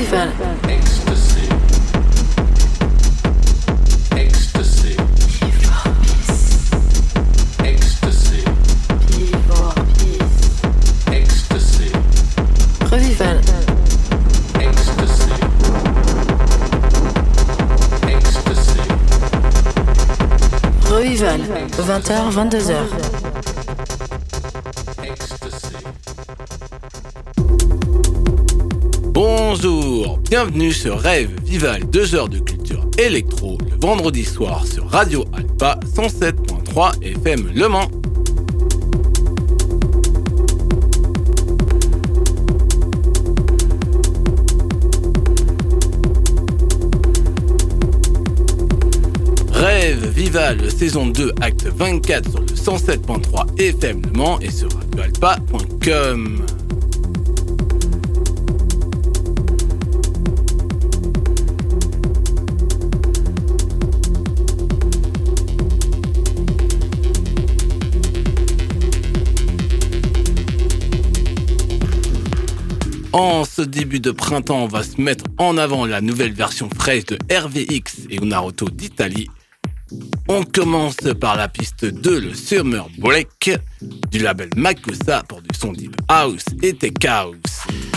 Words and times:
Revival. 0.00 0.32
Ecstasy. 0.64 1.46
Ecstasy. 4.16 4.96
Ecstasy. 7.58 8.40
Ecstasy. 11.12 11.92
Revival. 12.90 13.40
Ecstasy. 14.58 15.34
Ecstasy. 18.08 18.80
Revival. 20.88 21.44
20h, 21.76 22.30
22h. 22.32 23.09
Bienvenue 30.18 30.72
sur 30.72 30.98
Rêve 30.98 31.30
Vival 31.44 31.84
2 31.90 32.14
heures 32.14 32.28
de 32.28 32.38
culture 32.38 32.84
électro 32.98 33.58
le 33.70 33.76
vendredi 33.80 34.24
soir 34.24 34.66
sur 34.66 34.88
Radio 34.88 35.24
Alpha 35.32 35.78
107.3 35.96 37.02
FM 37.02 37.50
Le 37.54 37.68
Mans. 37.68 37.88
Rêve 49.52 50.08
Vival 50.08 50.70
saison 50.70 51.06
2 51.06 51.32
acte 51.40 51.66
24 51.66 52.30
sur 52.30 52.40
le 52.40 52.46
107.3 52.46 53.60
FM 53.60 54.02
Le 54.06 54.12
Mans 54.12 54.38
et 54.40 54.50
sur 54.50 54.68
radioalpa.com. 54.96 56.39
En 73.12 73.44
ce 73.44 73.62
début 73.62 73.98
de 73.98 74.12
printemps, 74.12 74.62
on 74.62 74.68
va 74.68 74.84
se 74.84 75.00
mettre 75.00 75.24
en 75.38 75.58
avant 75.58 75.84
la 75.84 76.00
nouvelle 76.00 76.32
version 76.32 76.68
fraîche 76.70 77.06
de 77.06 77.18
RVX 77.28 78.06
et 78.08 78.20
Naruto 78.20 78.68
d'Italie. 78.68 79.28
On 80.28 80.44
commence 80.44 80.96
par 81.20 81.36
la 81.36 81.48
piste 81.48 81.84
2, 81.84 82.20
le 82.20 82.34
Summer 82.34 82.86
Break, 82.98 83.50
du 84.12 84.20
label 84.20 84.50
Makosa 84.54 85.24
pour 85.28 85.42
du 85.42 85.48
son 85.58 85.72
deep 85.72 85.96
house 86.08 86.44
et 86.62 86.72
tech 86.72 87.04
house. 87.04 87.89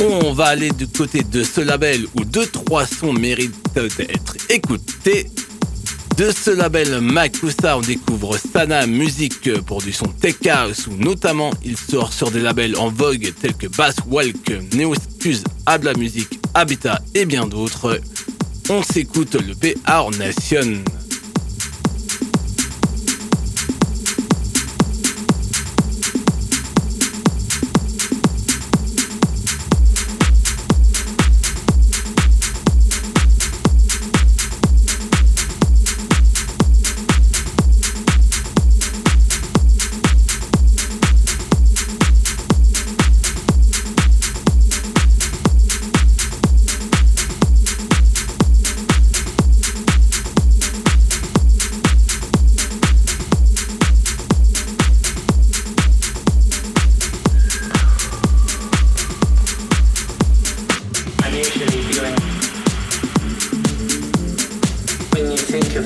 On 0.00 0.32
va 0.32 0.46
aller 0.46 0.70
du 0.70 0.86
côté 0.86 1.24
de 1.24 1.42
ce 1.42 1.60
label 1.60 2.06
où 2.14 2.24
deux 2.24 2.46
trois 2.46 2.86
sons 2.86 3.12
méritent 3.12 3.74
d'être 3.74 4.36
écoutés. 4.48 5.26
De 6.16 6.30
ce 6.30 6.50
label 6.50 7.00
Makusa, 7.00 7.76
on 7.76 7.80
découvre 7.80 8.38
Sana 8.38 8.86
Music 8.86 9.50
pour 9.66 9.82
du 9.82 9.92
son 9.92 10.06
tech 10.06 10.36
house 10.48 10.86
où 10.86 10.94
notamment 10.96 11.50
il 11.64 11.76
sort 11.76 12.12
sur 12.12 12.30
des 12.30 12.40
labels 12.40 12.76
en 12.76 12.88
vogue 12.88 13.32
tels 13.40 13.54
que 13.54 13.66
Bass 13.66 13.96
Walk, 14.06 14.52
Neoscuse, 14.74 15.42
Abla 15.66 15.94
Music, 15.94 16.28
Habitat 16.54 17.00
et 17.14 17.24
bien 17.24 17.46
d'autres. 17.46 18.00
On 18.68 18.84
s'écoute 18.84 19.34
le 19.34 19.54
BR 19.54 20.16
Nation. 20.18 20.84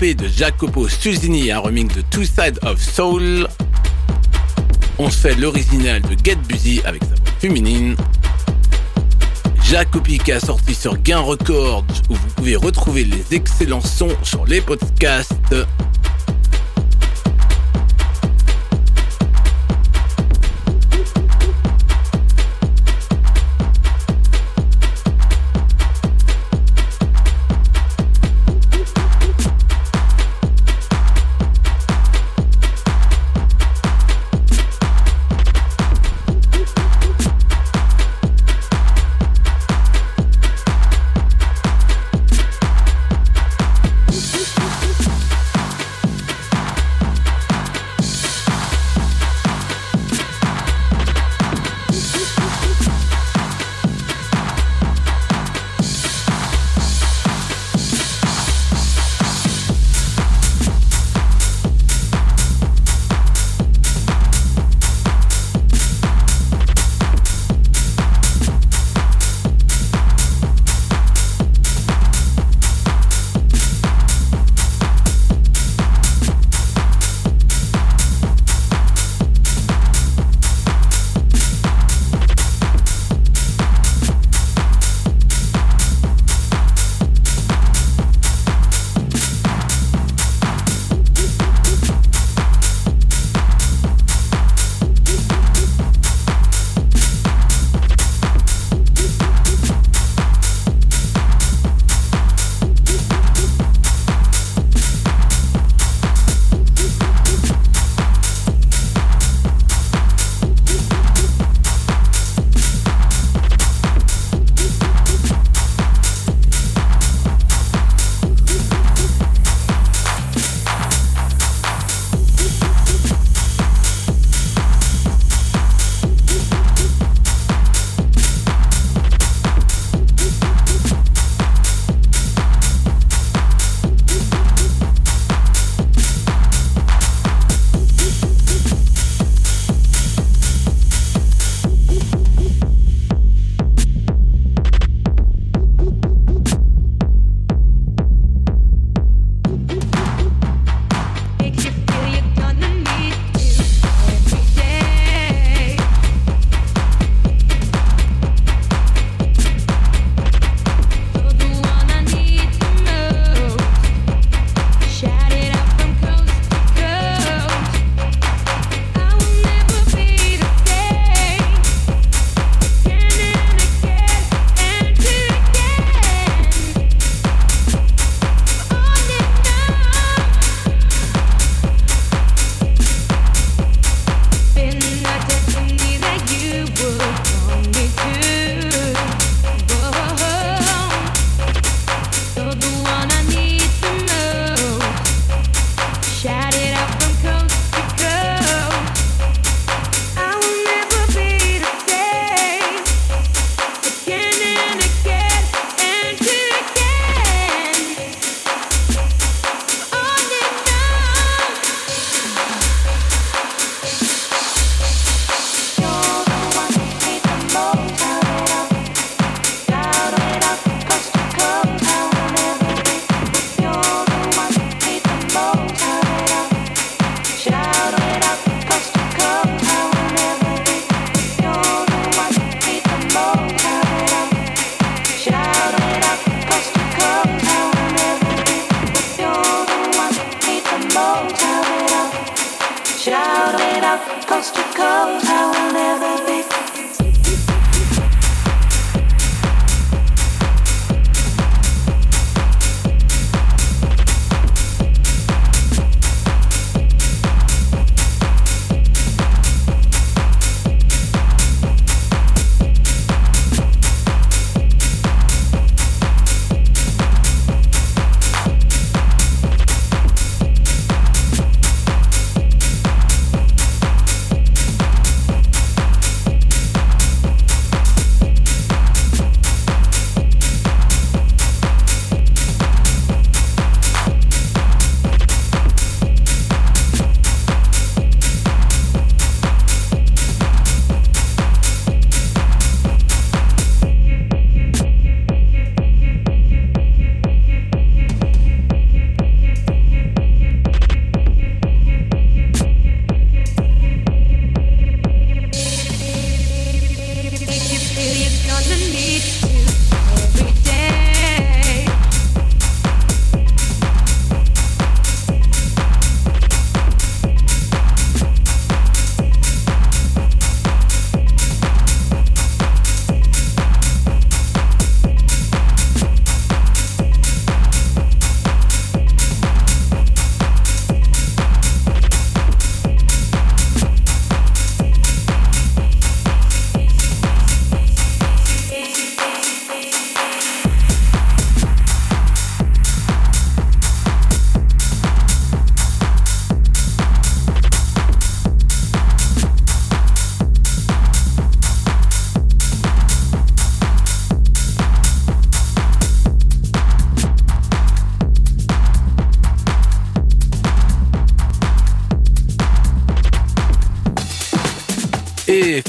De 0.00 0.28
Jacopo 0.28 0.88
Susini, 0.88 1.50
un 1.50 1.58
remix 1.58 1.92
de 1.92 2.02
Two 2.02 2.22
Sides 2.22 2.60
of 2.62 2.80
Soul. 2.80 3.48
On 4.96 5.10
se 5.10 5.16
fait 5.18 5.34
l'original 5.34 6.00
de 6.02 6.16
Get 6.22 6.36
Busy 6.46 6.80
avec 6.84 7.02
sa 7.02 7.08
voix 7.08 7.32
féminine. 7.40 7.96
Jacopi 9.64 10.18
qui 10.18 10.30
a 10.30 10.38
sorti 10.38 10.72
sur 10.72 10.96
Gain 11.02 11.18
Records 11.18 11.84
où 12.08 12.14
vous 12.14 12.28
pouvez 12.36 12.54
retrouver 12.54 13.02
les 13.02 13.34
excellents 13.34 13.80
sons 13.80 14.16
sur 14.22 14.46
les 14.46 14.60
podcasts. 14.60 15.34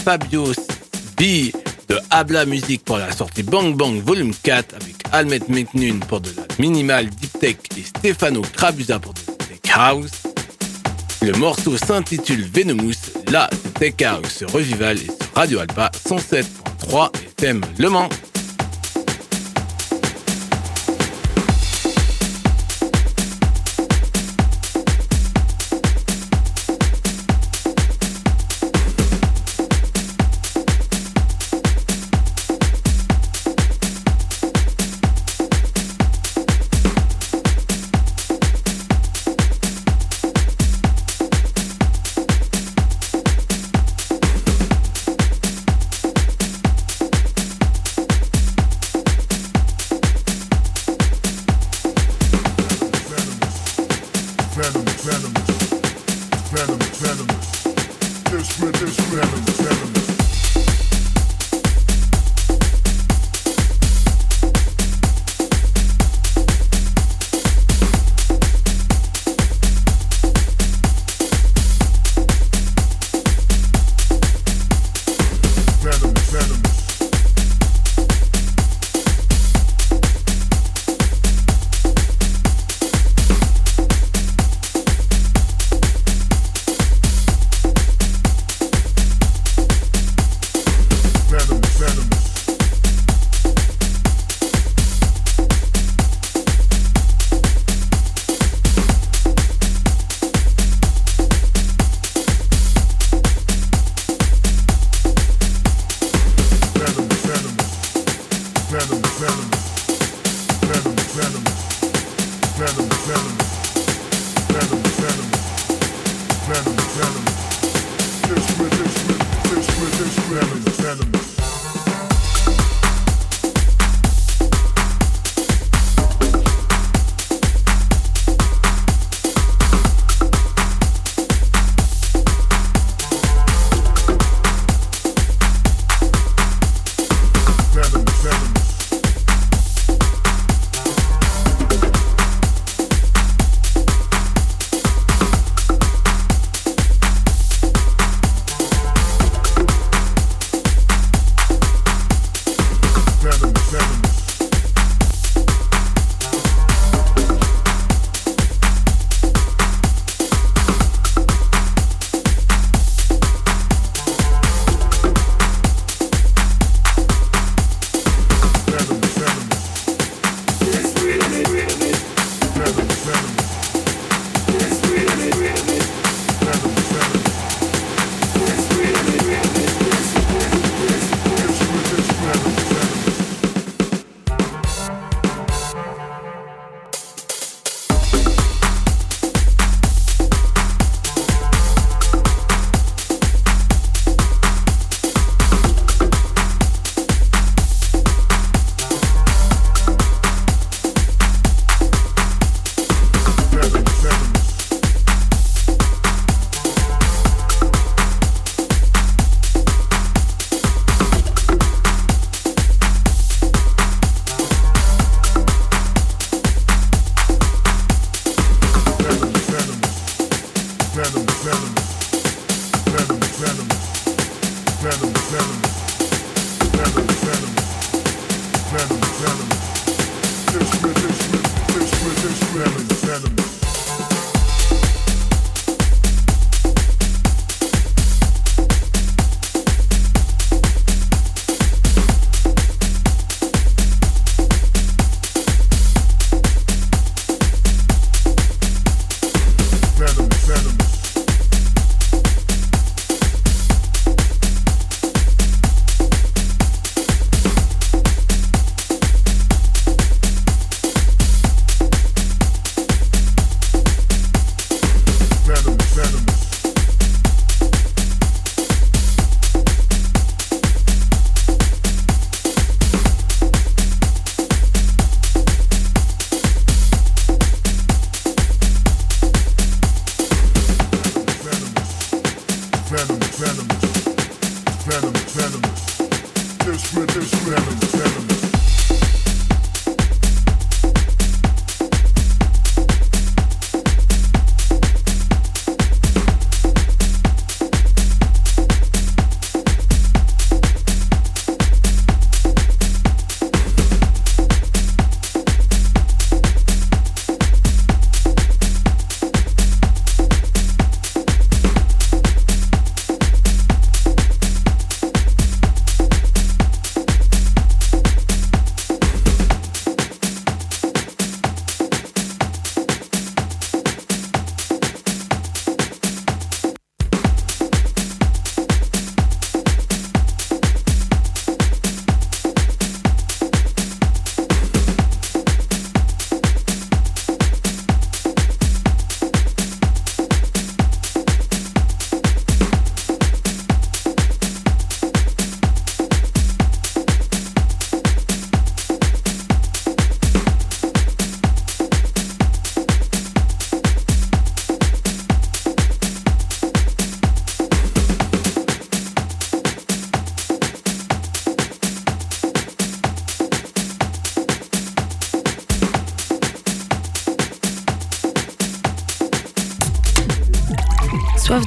Fabio 0.09 0.51
B 1.17 1.51
de 1.87 1.99
Habla 2.09 2.43
Music 2.47 2.83
pour 2.83 2.97
la 2.97 3.11
sortie 3.11 3.43
Bang 3.43 3.75
Bang 3.75 4.01
Volume 4.01 4.33
4 4.41 4.73
avec 4.73 4.95
Almet 5.11 5.41
McNun 5.47 5.99
pour 5.99 6.19
de 6.19 6.31
la 6.35 6.47
minimal 6.57 7.07
Deep 7.11 7.39
Tech 7.39 7.57
et 7.77 7.83
Stefano 7.83 8.41
Crabusa 8.41 8.97
pour 8.97 9.13
de 9.13 9.19
la 9.27 9.45
Tech 9.45 9.71
House. 9.71 10.23
Le 11.21 11.33
morceau 11.33 11.77
s'intitule 11.77 12.43
Venomous, 12.51 12.95
la 13.31 13.51
Tech 13.79 14.01
House 14.01 14.43
Revival 14.51 14.97
et 14.97 15.05
sur 15.05 15.15
Radio 15.35 15.59
Alpha 15.59 15.91
107.3 15.93 17.11
FM 17.37 17.61
Le 17.77 17.89
Mans. 17.91 18.09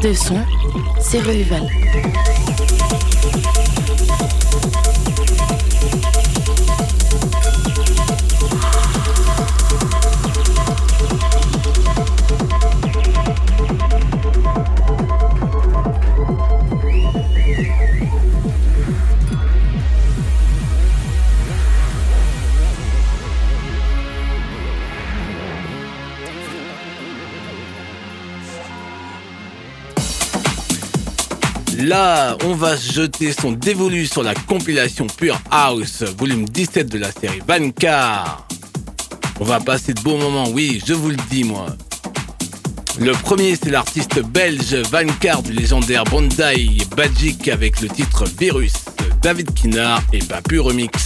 De 0.03 0.13
son, 0.15 0.37
c'est 1.01 1.21
Revival. 1.21 1.63
On 31.95 32.55
va 32.55 32.75
jeter 32.75 33.33
son 33.33 33.53
dévolu 33.53 34.07
sur 34.07 34.23
la 34.23 34.35
compilation 34.35 35.07
Pure 35.07 35.39
House, 35.51 36.03
volume 36.17 36.49
17 36.49 36.89
de 36.89 36.99
la 36.99 37.13
série 37.13 37.43
Vancar. 37.47 38.47
On 39.39 39.45
va 39.45 39.61
passer 39.61 39.93
de 39.93 40.01
beaux 40.01 40.17
moments, 40.17 40.49
oui, 40.49 40.83
je 40.87 40.95
vous 40.95 41.11
le 41.11 41.17
dis 41.31 41.45
moi. 41.45 41.67
Le 42.99 43.13
premier, 43.13 43.57
c'est 43.57 43.69
l'artiste 43.71 44.23
belge 44.23 44.75
Vancar 44.91 45.43
du 45.43 45.53
légendaire 45.53 46.05
Bandai 46.05 46.79
Bajik 46.97 47.49
avec 47.49 47.83
le 47.83 47.89
titre 47.89 48.25
Virus, 48.39 48.73
David 49.21 49.53
Kinnard 49.53 50.03
et 50.15 50.21
Papu 50.21 50.61
Remix. 50.61 51.02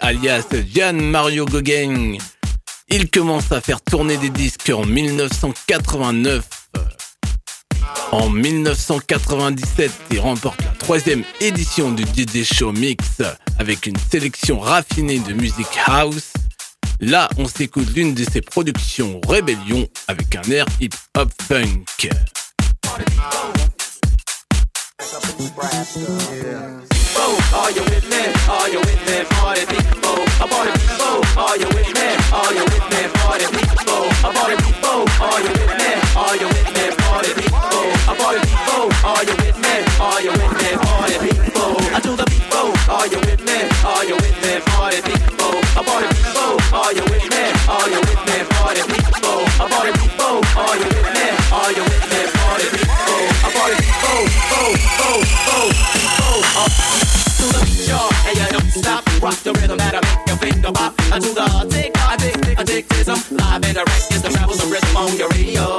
Alias 0.00 0.46
Gian 0.72 0.94
Mario 0.94 1.44
Gauguin, 1.44 2.16
il 2.88 3.10
commence 3.10 3.52
à 3.52 3.60
faire 3.60 3.80
tourner 3.80 4.16
des 4.16 4.30
disques 4.30 4.70
en 4.74 4.84
1989. 4.84 6.44
En 8.12 8.30
1997, 8.30 9.90
il 10.10 10.20
remporte 10.20 10.60
la 10.62 10.70
troisième 10.78 11.24
édition 11.40 11.92
du 11.92 12.04
DJ 12.04 12.44
Show 12.44 12.72
Mix 12.72 13.22
avec 13.58 13.86
une 13.86 13.96
sélection 14.10 14.60
raffinée 14.60 15.18
de 15.18 15.32
musique 15.32 15.78
house. 15.86 16.32
Là, 17.00 17.28
on 17.38 17.46
s'écoute 17.46 17.88
l'une 17.94 18.14
de 18.14 18.24
ses 18.24 18.40
productions 18.40 19.20
Rébellion 19.28 19.88
avec 20.06 20.36
un 20.36 20.50
air 20.50 20.66
hip-hop 20.80 21.30
funk. 21.48 21.84
Are 27.16 27.70
you 27.70 27.84
with 27.84 28.10
me? 28.10 28.26
Are 28.50 28.68
you 28.68 28.80
with 28.80 29.06
me? 29.06 29.22
Party 29.30 29.64
people. 29.66 30.24
Are 31.38 31.56
you 31.56 31.68
with 31.68 31.94
me? 31.94 32.16
Are 32.32 32.52
you 32.52 32.64
with 32.64 32.82
me? 32.90 33.06
Party 33.22 33.46
people. 33.54 34.08
I 34.24 34.32
party 34.34 34.56
people. 34.66 35.06
Are 35.22 35.40
you 35.40 35.50
with 35.54 35.74
me? 35.78 35.94
Are 36.18 36.34
you 36.36 36.48
with 36.48 36.74
me? 36.74 36.90
Party 36.98 37.32
people. 37.38 37.86
I 38.10 38.14
party 38.18 38.40
people. 38.50 38.90
Are 39.06 39.22
you 39.22 39.36
with 39.38 39.58
me? 39.62 39.74
Are 40.02 40.18
you 40.22 40.32
with 40.32 40.54
me? 40.58 40.74
Party 40.82 41.18
people. 41.22 41.78
I 41.94 42.00
do 42.02 42.16
the 42.16 42.24
people. 42.26 42.74
Are 42.90 43.06
you 43.06 43.20
with 43.22 43.44
me? 43.46 43.62
Are 43.86 44.04
you 44.04 44.16
with 44.18 44.34
me? 44.42 44.58
Party 44.66 44.98
people. 45.06 45.54
I 45.78 45.86
party 45.86 46.10
people. 46.18 46.58
Are 46.74 46.90
you 46.92 47.04
with 47.06 47.30
me? 47.30 47.54
Are 47.62 47.86
you 51.72 51.84
with 51.84 52.10
me? 52.10 52.33
Party 52.54 52.68
people. 52.70 52.94
I 52.94 53.50
party 53.52 53.76
people. 53.82 53.98
Oh, 54.54 54.76
oh, 55.02 55.24
oh, 55.48 55.72
oh, 56.20 56.42
oh. 56.56 57.13
To 57.44 57.52
the 57.52 57.60
beat, 57.68 57.88
y'all, 57.92 58.08
and 58.24 58.40
you 58.40 58.48
don't 58.56 58.72
stop. 58.72 59.04
Rock 59.20 59.36
the 59.44 59.52
rhythm 59.52 59.76
that'll 59.76 60.00
make 60.00 60.24
your 60.24 60.40
finger 60.40 60.72
pop. 60.72 60.96
Uh, 61.12 61.20
To 61.20 61.28
the 61.28 61.44
tick, 61.68 61.92
addict, 62.08 62.40
addictism. 62.56 63.20
Live 63.36 63.60
and 63.68 63.76
direct 63.76 64.08
is 64.16 64.22
the 64.24 64.30
travels 64.32 64.64
of 64.64 64.72
rhythm 64.72 64.96
on 64.96 65.12
your 65.20 65.28
radio. 65.28 65.76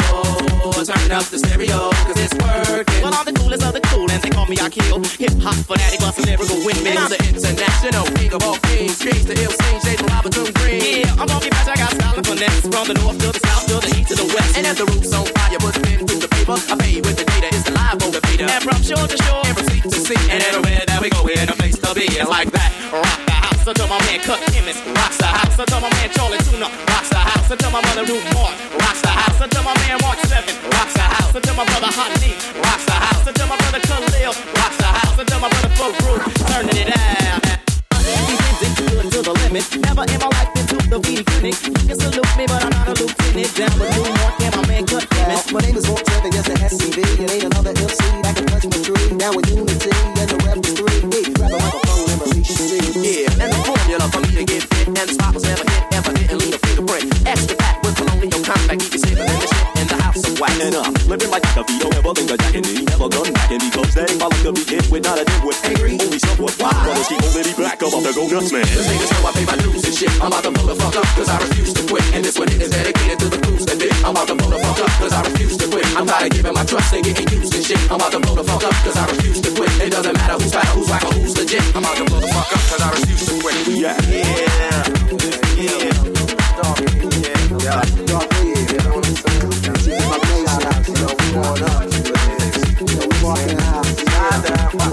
Turn 0.85 1.09
up 1.09 1.25
the 1.33 1.41
stereo, 1.41 1.89
cause 2.05 2.21
it's 2.21 2.37
working. 2.37 3.01
Well, 3.01 3.17
I'm 3.17 3.25
the 3.25 3.33
coolest 3.33 3.65
of 3.65 3.73
the 3.73 3.81
cool, 3.89 4.05
and 4.05 4.21
they 4.21 4.29
call 4.29 4.45
me 4.45 4.61
Akil. 4.61 5.01
Hip 5.17 5.33
hop 5.41 5.57
fanatic, 5.65 5.97
bust 5.97 6.21
lyrical 6.21 6.61
windmills. 6.61 7.09
The 7.09 7.17
international 7.33 8.05
king 8.13 8.29
of 8.37 8.45
all 8.45 8.61
kings. 8.69 8.93
Streets 9.01 9.25
to 9.25 9.33
ill 9.33 9.49
scenes, 9.49 9.81
shades 9.81 10.05
from 10.05 10.13
Robinson 10.13 10.53
Green. 10.61 11.01
Yeah, 11.01 11.17
I'm 11.17 11.25
gonna 11.25 11.41
be 11.41 11.49
fresh, 11.49 11.73
I 11.73 11.75
got 11.81 11.89
style 11.97 12.13
and 12.13 12.27
finesse. 12.29 12.61
From 12.69 12.85
the 12.85 12.93
north 13.01 13.17
to 13.17 13.33
the 13.33 13.41
south 13.41 13.65
to 13.65 13.81
the 13.81 13.89
east 13.97 14.13
to 14.13 14.15
the 14.21 14.29
west. 14.29 14.53
And 14.53 14.69
if 14.69 14.77
the 14.77 14.85
roof's 14.85 15.09
on 15.17 15.25
fire, 15.33 15.57
put 15.57 15.73
pen 15.81 16.05
to 16.05 16.15
the 16.21 16.29
paper. 16.29 16.53
I 16.53 16.77
pay 16.77 17.01
with 17.01 17.17
the 17.17 17.25
data, 17.25 17.49
it's 17.49 17.65
the 17.65 17.73
live 17.73 17.97
motivator. 17.97 18.45
And 18.45 18.61
from 18.61 18.81
shore 18.85 19.09
to 19.09 19.17
shore, 19.25 19.41
and 19.41 19.57
from 19.57 19.65
sea 19.73 19.81
to 19.81 19.89
sea. 19.89 20.21
And 20.29 20.45
everywhere 20.45 20.85
that 20.85 21.01
we 21.01 21.09
go, 21.09 21.25
we're 21.25 21.49
place 21.55 21.77
to 21.79 21.93
be. 21.93 22.07
Like 22.23 22.51
that, 22.51 22.71
rock 22.91 23.19
the 23.25 23.35
house 23.35 23.67
until 23.67 23.87
my 23.87 23.99
man 24.05 24.19
Cut 24.21 24.39
Chemist. 24.51 24.83
Rocks 24.95 25.17
the 25.17 25.25
house 25.25 25.57
until 25.57 25.81
my 25.81 25.89
man 25.89 26.09
Charlie 26.11 26.41
Tuna. 26.45 26.67
Rocks 26.91 27.09
the 27.09 27.21
house 27.21 27.49
until 27.51 27.71
my 27.71 27.81
mother 27.81 28.05
Ruth 28.05 28.27
Moore. 28.33 28.53
Rocks 28.79 29.01
the 29.01 29.13
house 29.13 29.39
until 29.41 29.63
my 29.63 29.75
man 29.83 29.97
Mark 30.01 30.19
Seven. 30.27 30.55
Rocks 30.71 30.93
the 30.93 31.05
house 31.05 31.33
until 31.35 31.55
my 31.55 31.65
brother 31.65 31.91
Hot 31.91 32.11
Lee. 32.21 32.35
Rocks 32.61 32.85
the 32.85 32.97
house 32.97 33.25
until 33.27 33.47
my 33.47 33.57
brother 33.57 33.81
Khalil. 33.87 34.33
Rocks 34.57 34.77
the 34.77 34.89
house 34.89 35.17
until 35.19 35.39
my 35.39 35.49
brother 35.49 35.71
Flo 35.77 35.87
Roof. 36.03 36.21
Turning 36.49 36.77
it 36.77 36.89
out. 36.93 37.41
To 39.05 39.21
the 39.21 39.33
limit. 39.45 39.63
Never 39.85 40.03
in 40.11 40.19
my 40.19 40.27
life 40.33 40.51
been 40.55 40.65
to 40.67 40.77
the 40.89 40.99
weed 41.05 41.25
clinic. 41.25 41.55
You 41.87 41.95
salute 41.95 42.33
me, 42.35 42.45
but 42.49 42.63
I'm 42.65 42.73
not 42.73 42.89
a 42.89 42.93
lieutenant. 42.99 43.55
Down 43.55 43.73
with 43.79 43.89
New 43.95 44.03
York 44.11 44.35
and 44.41 44.55
my 44.55 44.67
man 44.67 44.85
Cut 44.85 45.07
Chemist. 45.09 45.53
My 45.53 45.59
name 45.61 45.77
is 45.77 45.87
Walt 45.87 46.05
Seven, 46.09 46.31
yes, 46.33 46.47
the 46.47 46.53
SCV. 46.53 47.34
The. 60.57 60.65
And 60.65 60.75
I'm 60.75 60.93
living 61.07 61.29
like 61.31 61.43
a 61.55 61.63
Vito, 61.63 61.89
never 61.89 62.09
of 62.09 62.39
jacking 62.39 62.65
me. 62.65 62.85
Never 62.85 63.09
back 63.09 63.51
and 63.51 63.61
because 63.61 63.93
they 63.93 64.07
I 64.07 64.27
like 64.27 64.43
to 64.43 64.51
be 64.53 64.63
hit 64.63 64.85
with 64.91 65.03
not 65.03 65.19
a 65.19 65.25
dimwit. 65.25 65.57
Angry, 65.65 65.91
only 65.99 66.19
somewhat. 66.19 66.55
Why? 66.59 66.71
Brothers 66.83 67.07
keep 67.07 67.21
holding 67.21 67.45
me 67.45 67.53
back, 67.55 67.81
I'm 67.83 67.91
about 67.91 68.05
to 68.05 68.11
go 68.15 68.23
nuts, 68.27 68.51
man. 68.51 68.65
This 68.65 68.87
niggas 68.87 69.11
know 69.11 69.27
I 69.27 69.31
pay 69.35 69.45
my 69.45 69.57
dues 69.57 69.83
and 69.85 69.95
shit. 69.95 70.11
I'm 70.21 70.31
about 70.31 70.43
to 70.43 70.51
blow 70.51 70.65
the 70.67 70.75
fuck 70.75 70.95
up, 70.95 71.07
cause 71.15 71.29
I 71.29 71.37
refuse 71.39 71.73
to 71.73 71.81
quit. 71.87 72.05
And 72.15 72.21
this 72.25 72.37
one 72.37 72.49
is 72.49 72.69
dedicated 72.69 73.19
to 73.19 73.27
the 73.29 73.39
crews 73.43 73.65
that 73.65 73.77
did. 73.79 73.93
I'm 74.05 74.15
about 74.15 74.27
to 74.27 74.35
blow 74.35 74.49
the 74.49 74.59
fuck 74.59 74.79
up, 74.79 74.91
cause 74.99 75.13
I 75.13 75.21
refuse 75.27 75.57
to 75.57 75.67
quit. 75.67 75.85
I'm 75.95 76.07
tired 76.07 76.31
of 76.31 76.37
giving 76.37 76.53
my 76.53 76.65
trust 76.65 76.93
and 76.93 77.03
getting 77.03 77.27
used 77.29 77.53
and 77.55 77.63
shit. 77.65 77.79
I'm 77.91 77.99
about 77.99 78.11
to 78.11 78.19
blow 78.19 78.35
the 78.35 78.45
fuck 78.45 78.63
up, 78.63 78.75
cause 78.83 78.97
I 78.97 79.05
refuse 79.11 79.39
to 79.41 79.49
quit. 79.55 79.71
It 79.81 79.91
doesn't 79.91 80.13
matter 80.13 80.37
who's 80.39 80.53
fat 80.53 80.67
who's 80.73 80.89
whack 80.89 81.03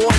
One, 0.03 0.11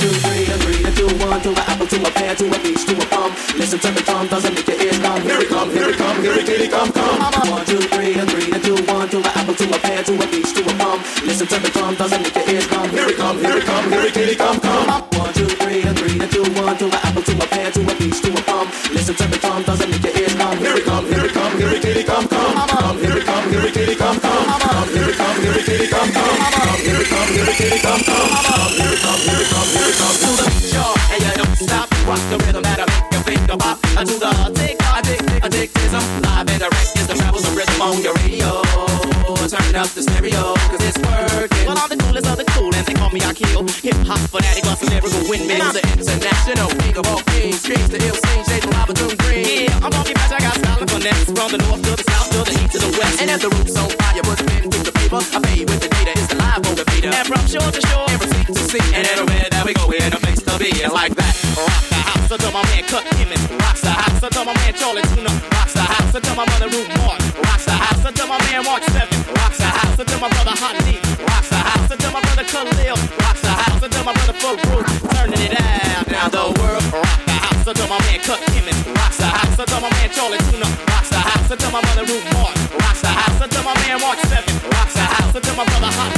two, 0.00 0.08
three, 0.24 0.80
a 0.80 0.90
two, 0.96 1.12
one, 1.20 1.40
to 1.42 1.50
an 1.50 1.58
apple, 1.68 1.86
to 1.86 1.96
a 2.00 2.10
pear, 2.10 2.34
to 2.34 2.46
a 2.48 2.58
peach, 2.64 2.86
to 2.86 2.96
a 2.96 3.04
plum. 3.04 3.32
Listen 3.56 3.78
to 3.80 3.90
the 3.92 4.00
drum, 4.00 4.28
doesn't 4.28 4.54
make 4.54 4.66
your 4.66 4.80
ears 4.80 4.98
numb. 5.00 5.20
Here 5.20 5.40
it 5.40 5.48
come, 5.48 5.70
here 5.70 5.90
it 5.90 5.96
come, 5.98 6.22
here 6.22 6.40
it 6.40 6.70
come, 6.70 6.90
come. 6.90 7.20
One, 7.52 7.66
two, 7.66 7.76
three, 7.76 8.14
a 8.16 8.24
three, 8.24 8.50
a 8.50 8.58
two, 8.58 8.80
one, 8.88 9.08
to 9.10 9.18
an 9.18 9.26
apple, 9.36 9.54
to 9.54 9.64
a 9.76 9.78
pear, 9.78 10.02
to 10.04 10.14
a 10.16 10.26
peach, 10.26 10.54
to 10.54 10.62
a 10.64 10.72
plum. 10.72 11.00
Listen 11.28 11.46
to 11.46 11.58
the 11.60 11.68
drum, 11.68 11.94
doesn't 11.96 12.22
make 12.22 12.34
your 12.34 12.48
ears 12.56 12.70
numb. 12.70 12.88
Here 12.88 13.08
it 13.08 13.16
come, 13.16 13.36
here 13.38 13.58
it 13.58 13.64
come, 13.64 13.92
here 13.92 14.08
it 14.08 14.38
come, 14.38 14.58
come. 14.60 14.88
One, 15.20 15.34
two, 15.34 15.48
three, 15.60 15.82
a 15.82 15.92
three, 15.92 16.16
a 16.16 16.26
two, 16.32 16.48
one, 16.56 16.78
to 16.78 16.86
an 16.86 17.00
apple, 17.04 17.22
to 17.22 17.32
a 17.36 17.46
pear, 17.46 17.70
to 17.72 17.80
a 17.84 17.94
peach, 18.00 18.22
to 18.22 18.32
a 18.32 18.40
plum. 18.40 18.68
Listen 18.88 19.14
to 19.14 19.24
the 19.28 19.36
drum, 19.36 19.62
doesn't 19.64 19.90
make 19.90 20.02
your 20.02 20.16
ears 20.16 20.34
numb. 20.36 20.56
Here 20.64 20.76
it 20.80 20.84
come, 20.84 21.04
here 21.04 21.26
it 21.26 21.32
come, 21.32 21.52
here 21.60 21.76
it 21.76 22.06
come, 22.06 22.26
come. 22.26 22.45
Here 22.96 23.16
it 23.18 23.24
come, 23.24 23.50
here 23.50 23.70
kitty 23.72 23.94
come, 23.96 24.18
come. 24.20 24.44
Come, 24.60 24.88
here 24.88 25.10
it 25.10 25.16
come, 25.16 25.36
here 25.42 25.60
kitty 25.60 25.86
come, 25.88 26.10
come. 26.12 26.36
Come, 26.56 26.80
here 26.80 27.00
it 27.00 27.08
come, 27.08 27.28
here 27.28 27.52
kitty 27.52 27.78
come, 27.80 28.02
come. 28.02 28.28
Come, 28.46 28.72
here 28.72 28.92
it 28.92 29.00
come, 29.04 29.20
here 29.20 29.40
it 29.40 29.48
come, 29.52 29.68
here 29.68 29.88
it 29.90 29.96
come. 30.00 30.16
To 30.16 30.30
the 30.36 30.46
beat, 30.56 30.74
and 31.12 31.20
you 31.20 31.32
don't 31.36 31.56
stop. 31.56 31.86
Rock 32.06 32.22
the 32.30 32.36
rhythm 32.44 32.62
that'll 32.62 32.86
make 32.86 33.12
your 33.12 33.22
finger 33.22 33.56
pop. 33.56 33.76
To 33.82 34.04
the 34.04 34.32
tick, 34.56 34.76
addict, 34.80 35.22
addictism. 35.44 36.04
Live 36.24 36.48
and 36.48 36.60
direct 36.60 36.96
is 36.96 37.06
the 37.06 37.14
travels 37.14 37.44
of 37.46 37.56
rhythm 37.56 37.80
on 37.82 38.02
your 38.02 38.14
radio. 38.24 38.62
Turn 39.46 39.76
up 39.76 39.86
the 39.94 40.02
stereo, 40.02 40.58
cause 40.66 40.82
it's 40.82 40.98
working. 40.98 41.66
Well, 41.68 41.78
I'm 41.78 41.88
the 41.88 41.96
coolest 42.02 42.26
of 42.26 42.36
the 42.36 42.44
cool, 42.50 42.74
and 42.74 42.84
they 42.84 42.94
call 42.94 43.10
me 43.10 43.20
Akil. 43.22 43.62
Hip 43.86 43.94
hop 44.02 44.18
fanatic, 44.26 44.64
bust 44.64 44.82
lyrical 44.90 45.22
windmills. 45.30 45.74
The 45.74 45.82
international 45.86 46.68
king 46.82 46.96
of 46.98 47.06
all 47.06 47.22
kings. 47.30 47.60
Streets 47.60 47.88
to 47.90 47.98
ill 48.02 48.16
the. 53.26 53.32
And 53.32 53.42
if 53.42 53.42
the 53.42 53.56
roof's 53.56 53.76
on 53.76 53.90
fire, 53.90 54.22
put 54.22 54.38
pen 54.46 54.70
to 54.70 54.78
the 54.82 54.92
paper. 54.92 55.18
I 55.18 55.38
pay 55.42 55.64
with 55.64 55.80
the 55.80 55.88
data, 55.88 56.12
it's 56.14 56.26
the 56.28 56.36
live 56.36 56.62
motivator. 56.62 57.10
And 57.10 57.26
from 57.26 57.42
shore 57.46 57.70
to 57.70 57.80
shore, 57.88 58.06
and 58.08 58.18
from 58.22 58.30
sea 58.30 58.44
to 58.46 58.54
sea. 58.54 58.94
And 58.94 59.06
everywhere 59.06 59.46
that 59.50 59.64
we 59.66 59.74
go, 59.74 59.86
we're 59.88 60.02
in 60.02 60.12
a 60.12 60.20
place 60.20 60.42
to 60.42 60.54
be. 60.58 60.70
And 60.82 60.92
like 60.92 61.14
that, 61.16 61.34
rock 61.58 61.84
the 61.90 62.00
house 62.06 62.30
until 62.30 62.52
my 62.52 62.62
man 62.70 62.84
Cut 62.86 63.04
Chemist. 63.16 63.50
Rocks 63.50 63.82
the 63.82 63.90
house 63.90 64.22
until 64.22 64.44
my 64.44 64.54
man 64.54 64.74
Charlie 64.74 65.02
Tuna. 65.14 65.32
Rocks 65.52 65.74
the 65.74 65.86
house 65.86 66.14
until 66.14 66.36
my 66.36 66.46
mother 66.46 66.68
Ruth 66.70 66.90
Mark. 67.02 67.20
Rocks 67.42 67.66
the 67.66 67.76
house 67.76 68.04
until 68.06 68.28
my 68.28 68.38
man 68.46 68.64
Mark 68.64 68.82
Seven. 68.84 69.18
Rocks 69.34 69.58
the 69.58 69.70
house 69.70 69.98
until 69.98 70.20
my 70.20 70.30
brother 70.30 70.54
Hot 70.56 70.85
my 85.56 85.64
brother 85.64 85.88
Hot. 85.96 86.12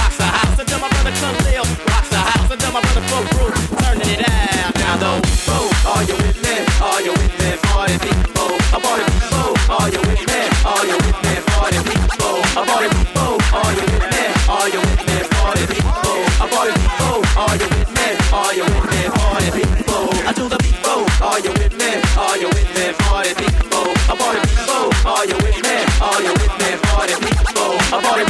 Rocks 0.00 0.16
the 0.16 0.24
house 0.24 0.58
until 0.58 0.80
my 0.80 0.88
brother 0.88 1.12
Khalil. 1.20 1.64
Rocks 1.92 2.08
the 2.08 2.16
house 2.16 2.50
until 2.50 2.72
my 2.72 2.80
brother 2.80 3.04
Flo 3.04 3.20
Roof. 3.36 3.52
Turning 3.84 4.08
it 4.16 4.24
out. 4.24 4.72
Now 4.80 4.96
the 4.96 5.12
world, 5.44 5.76
are 5.92 6.04
you 6.08 6.16
with 6.16 6.40
me? 6.40 6.64
Are 6.80 7.00
you 7.04 7.12
with 7.12 7.34
me? 7.36 7.50
Party 7.68 8.00
people, 8.00 8.56
a 8.72 8.80
party 8.80 9.04
people. 9.12 9.52
Are 9.68 9.88
you 9.92 10.00
with 10.08 10.24
me? 10.24 10.40
Are 10.64 10.84
you 10.88 10.96
with 11.04 11.20
me? 11.20 11.34
Party 11.52 11.80
people, 11.84 12.40
a 12.56 12.62
party 12.64 12.88
people. 12.96 13.36
Are 13.52 13.72
you 13.76 13.84
with 13.92 14.08
me? 14.08 14.24
Are 14.48 14.68
you 14.72 14.80
with 14.80 15.02
me? 15.04 15.16
Party 15.36 15.64
people, 15.68 16.16
a 16.40 16.46
party 16.48 16.72
people. 16.80 17.20
Are 17.36 17.56
you 17.60 17.68
with 17.68 17.92
me? 17.92 18.08
Are 18.32 18.52
you 18.56 18.64
with 18.72 18.88
me? 18.88 19.00
Party 19.12 19.48
people. 19.52 20.08
I 20.24 20.32
do 20.32 20.48
the 20.48 20.58
people. 20.64 21.04
Are 21.20 21.40
you 21.44 21.52
with 21.60 21.76
me? 21.76 21.90
Are 22.16 22.36
you 22.40 22.48
with 22.56 22.70
me? 22.72 22.84
Party 23.04 23.36
people, 23.36 23.92
a 24.08 24.14
party 24.16 24.40
people. 24.48 24.88
Are 25.04 25.24
you 25.28 25.36
with 25.44 25.60
me? 25.60 25.76
Are 26.00 26.20
you 26.24 26.32
with 26.40 26.56
me? 26.56 26.70
Party 26.88 27.16
people, 27.20 27.76
a 27.92 28.00
party 28.00 28.24
people. 28.24 28.27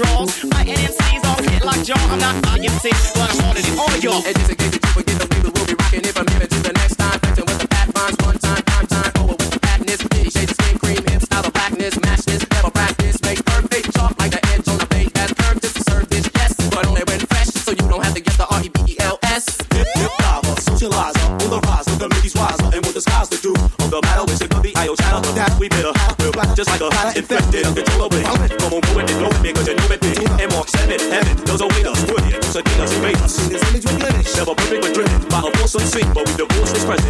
Draws. 0.00 0.44
My 0.44 0.64
NMC's 0.64 1.24
always 1.28 1.48
hit 1.50 1.64
like 1.64 1.84
jaw. 1.84 2.00
I'm 2.08 2.18
not 2.18 2.36
IMC, 2.56 2.88
but 3.14 3.28
I'm 3.28 3.38
harder 3.44 3.60
than 3.60 3.76
all 3.78 3.96
y'all. 4.00 4.24
And 4.24 4.34
just 4.36 4.50
in 4.50 4.56
case 4.56 4.72
that 4.72 4.80
you 4.80 4.92
forget, 4.96 5.16
the 5.20 5.28
people 5.28 5.52
will 5.52 5.66
be 5.68 5.76
rocking 5.76 6.02
here 6.04 6.14
from 6.16 6.26
here 6.32 6.48
to 6.48 6.58
the 6.64 6.72
next 6.72 6.96
time. 6.96 7.18
Flexing 7.20 7.44
with 7.44 7.60
the 7.60 7.68
fat 7.68 7.88
rhymes, 7.92 8.16
one 8.24 8.38
time, 8.40 8.62
prime 8.64 8.86
time. 8.88 9.10
Forward 9.20 9.36
oh, 9.36 9.44
with 9.44 9.52
the 9.52 9.60
fatness, 9.60 10.00
fifty 10.00 10.30
shades 10.32 10.52
of 10.52 10.56
skin 10.56 10.76
cream, 10.80 11.02
hip 11.04 11.20
style 11.20 11.44
of 11.44 11.52
blackness. 11.52 11.94
Match 12.00 12.22
this, 12.24 12.42
never 12.48 12.70
practice, 12.70 13.16
make 13.28 13.40
perfect. 13.44 13.92
chalk 13.92 14.12
like 14.16 14.32
the 14.32 14.42
edge 14.56 14.64
on 14.72 14.78
the 14.80 14.86
blade, 14.88 15.12
as 15.20 15.30
curved 15.36 15.64
is 15.64 15.72
to 15.76 15.82
serve 15.84 16.06
this, 16.08 16.24
yes. 16.32 16.52
But 16.72 16.86
only 16.88 17.04
when 17.04 17.20
fresh, 17.28 17.50
so 17.52 17.70
you 17.76 17.84
don't 17.92 18.04
have 18.04 18.14
to 18.16 18.22
get 18.24 18.36
the 18.40 18.46
R 18.48 18.60
E 18.64 18.68
B 18.72 18.76
E 18.92 18.94
L 19.04 19.18
S. 19.28 19.44
Hip 19.76 19.88
hip 20.00 20.12
lava, 20.24 20.52
socializer, 20.64 21.28
on 21.44 21.48
the 21.52 21.60
rise, 21.68 21.86
look 21.92 22.00
the 22.00 22.08
ladies 22.08 22.34
wiser, 22.34 22.68
and 22.72 22.80
what 22.88 22.94
the 22.96 23.04
skies 23.04 23.28
to 23.28 23.38
do. 23.44 23.52
On 23.84 23.88
the 23.92 24.00
battle, 24.00 24.28
is 24.32 24.40
it 24.40 24.48
the 24.48 24.72
IO 24.80 24.96
channel? 24.96 25.20
That 25.36 25.52
we 25.60 25.68
better, 25.68 25.92
real 26.24 26.32
black, 26.32 26.56
just 26.56 26.72
like 26.72 26.80
a 26.80 26.88
infected, 27.18 27.68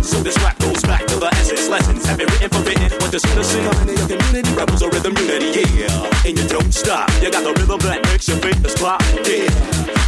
So 0.03 0.23
this 0.23 0.37
rap 0.43 0.59
goes 0.59 0.83
back 0.83 1.07
to 1.07 1.17
the 1.17 1.29
essence. 1.35 1.69
Lessons 1.69 2.07
have 2.07 2.19
been 2.19 2.27
written, 2.29 2.49
for 2.49 2.65
forbidden. 2.65 2.91
What 3.01 3.13
the 3.13 3.21
citizen 3.21 3.65
coming 3.71 3.95
in 3.95 3.97
your 3.99 4.09
community, 4.09 4.53
rebels 4.55 4.83
of 4.83 4.93
rhythm 4.93 5.17
unity, 5.17 5.69
yeah. 5.77 6.27
And 6.27 6.39
you 6.39 6.47
don't 6.49 6.73
stop. 6.73 7.11
You 7.23 7.31
got 7.31 7.45
the 7.45 7.53
rhythm 7.53 7.79
that 7.81 8.03
makes 8.05 8.29
your 8.29 8.39
fingers 8.39 8.75
pop, 8.75 9.03
yeah. 9.29 9.53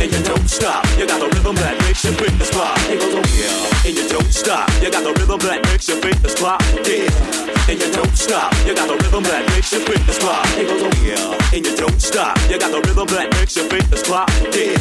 And 0.00 0.10
you 0.12 0.22
don't 0.24 0.48
stop. 0.48 0.86
You 0.98 1.06
got 1.06 1.20
the 1.20 1.28
rhythm 1.28 1.56
that 1.56 1.78
makes 1.84 2.04
your 2.04 2.14
fingers 2.14 2.50
pop. 2.50 2.78
It 2.88 3.00
yeah. 3.00 3.88
And 3.88 3.96
you 3.96 4.08
don't 4.08 4.32
stop. 4.32 4.70
You 4.82 4.90
got 4.90 5.04
the 5.04 5.12
rhythm 5.12 5.40
that 5.40 5.62
makes 5.64 5.88
your 5.88 5.98
fingers 5.98 6.34
pop, 6.34 6.62
yeah. 6.86 7.41
And 7.68 7.78
you 7.80 7.92
don't 7.92 8.16
stop. 8.16 8.52
You 8.66 8.74
got 8.74 8.88
the 8.88 8.96
rhythm 8.98 9.22
that 9.24 9.46
makes 9.54 9.72
your 9.72 9.82
fingers 9.86 10.18
pop. 10.18 10.44
It 10.58 10.66
goes 10.66 10.82
on, 10.82 10.92
yeah. 11.06 11.54
And 11.54 11.64
you 11.64 11.76
don't 11.76 12.00
stop. 12.02 12.36
You 12.50 12.58
got 12.58 12.74
the 12.74 12.82
rhythm 12.82 13.06
that 13.14 13.30
makes 13.38 13.56
your 13.56 13.70
fingers 13.70 14.02
pop, 14.02 14.28
yeah. 14.50 14.74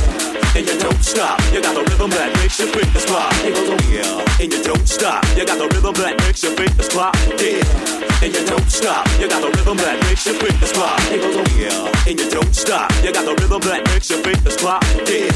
And 0.57 0.65
you 0.67 0.75
don't 0.81 1.01
stop. 1.03 1.39
You 1.53 1.61
got 1.61 1.77
the 1.77 1.85
rhythm 1.85 2.09
that 2.11 2.33
makes 2.41 2.59
your 2.59 2.67
fingers 2.73 3.05
pop. 3.05 3.31
It 3.45 3.53
goes 3.53 3.69
on, 3.69 3.79
yeah. 3.87 4.41
And 4.41 4.51
you 4.51 4.63
don't 4.63 4.87
stop. 4.89 5.23
You 5.37 5.45
got 5.45 5.61
the 5.61 5.69
rhythm 5.69 5.93
that 6.01 6.17
makes 6.25 6.43
your 6.43 6.57
fingers 6.57 6.89
pop, 6.89 7.15
yeah. 7.37 7.61
And 8.25 8.33
you 8.33 8.43
don't 8.49 8.69
stop. 8.69 9.05
You 9.21 9.29
got 9.29 9.41
the 9.45 9.49
rhythm 9.53 9.77
that 9.77 9.97
makes 10.09 10.25
your 10.25 10.35
fingers 10.41 10.73
pop. 10.73 10.99
It 11.13 11.21
goes 11.21 11.37
on, 11.37 11.47
yeah. 11.53 12.09
And 12.09 12.17
you 12.19 12.27
don't 12.33 12.53
stop. 12.53 12.89
You 13.05 13.13
got 13.13 13.25
the 13.29 13.35
rhythm 13.37 13.61
that 13.61 13.85
makes 13.93 14.09
your 14.09 14.19
fingers 14.25 14.57
pop, 14.57 14.81
yeah. 15.05 15.29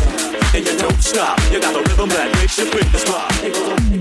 And 0.57 0.65
you 0.65 0.75
don't 0.81 1.01
stop. 1.01 1.37
You 1.53 1.61
got 1.61 1.77
the 1.77 1.81
rhythm 1.85 2.09
that 2.09 2.33
makes 2.41 2.57
your 2.57 2.67
fingers 2.73 3.05
pop. 3.05 3.29
It 3.45 3.53
goes 3.53 3.69
on. 3.69 3.94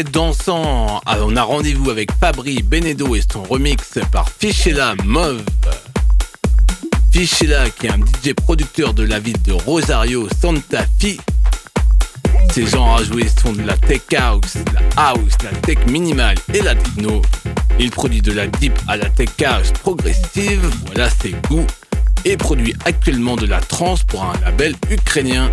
Dansant, 0.00 1.02
ah, 1.04 1.18
on 1.20 1.36
a 1.36 1.42
rendez-vous 1.42 1.90
avec 1.90 2.10
Fabri 2.18 2.62
Benedo 2.62 3.14
et 3.14 3.20
son 3.30 3.42
remix 3.42 3.98
par 4.10 4.26
Fichella 4.30 4.94
Mauve. 5.04 5.44
Fichella, 7.10 7.68
qui 7.68 7.88
est 7.88 7.90
un 7.90 7.98
DJ 7.98 8.32
producteur 8.32 8.94
de 8.94 9.02
la 9.02 9.18
ville 9.18 9.40
de 9.42 9.52
Rosario, 9.52 10.26
Santa 10.40 10.84
Fe. 10.98 11.18
Ces 12.54 12.66
gens 12.66 12.94
à 12.94 13.04
jouer 13.04 13.26
sont 13.42 13.52
de 13.52 13.62
la 13.62 13.76
tech 13.76 14.00
house, 14.16 14.56
la 14.72 15.10
house, 15.10 15.36
la 15.44 15.50
tech 15.58 15.78
minimale 15.88 16.38
et 16.54 16.62
la 16.62 16.74
techno. 16.74 17.20
Il 17.78 17.90
produit 17.90 18.22
de 18.22 18.32
la 18.32 18.46
deep 18.46 18.72
à 18.88 18.96
la 18.96 19.10
tech 19.10 19.28
house 19.44 19.72
progressive, 19.72 20.70
voilà 20.86 21.10
ses 21.10 21.34
goûts, 21.50 21.66
et 22.24 22.38
produit 22.38 22.74
actuellement 22.86 23.36
de 23.36 23.46
la 23.46 23.60
trance 23.60 24.04
pour 24.04 24.24
un 24.24 24.32
label 24.42 24.74
ukrainien. 24.90 25.52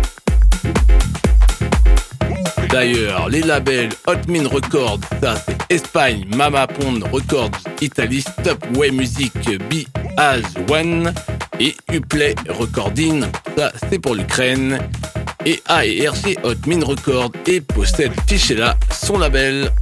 D'ailleurs, 2.72 3.28
les 3.28 3.42
labels 3.42 3.90
Hotmin 4.06 4.46
Records, 4.46 5.00
ça 5.20 5.34
c'est 5.44 5.58
Espagne, 5.74 6.24
Mama 6.36 6.68
Pond 6.68 7.00
Records, 7.10 7.50
Italie, 7.80 8.22
Stopway 8.22 8.92
Music, 8.92 9.32
B 9.68 9.86
As 10.16 10.42
One 10.70 11.12
et 11.58 11.74
Uplay 11.92 12.34
Recording, 12.48 13.24
ça 13.56 13.72
c'est 13.88 13.98
pour 13.98 14.14
l'Ukraine. 14.14 14.78
Et 15.44 15.60
A 15.66 15.84
et 15.84 16.06
RG 16.06 16.36
Hotmin 16.44 16.84
Records 16.84 17.32
et 17.46 17.60
possède 17.60 18.12
Fichella, 18.28 18.76
son 18.92 19.18
label. 19.18 19.72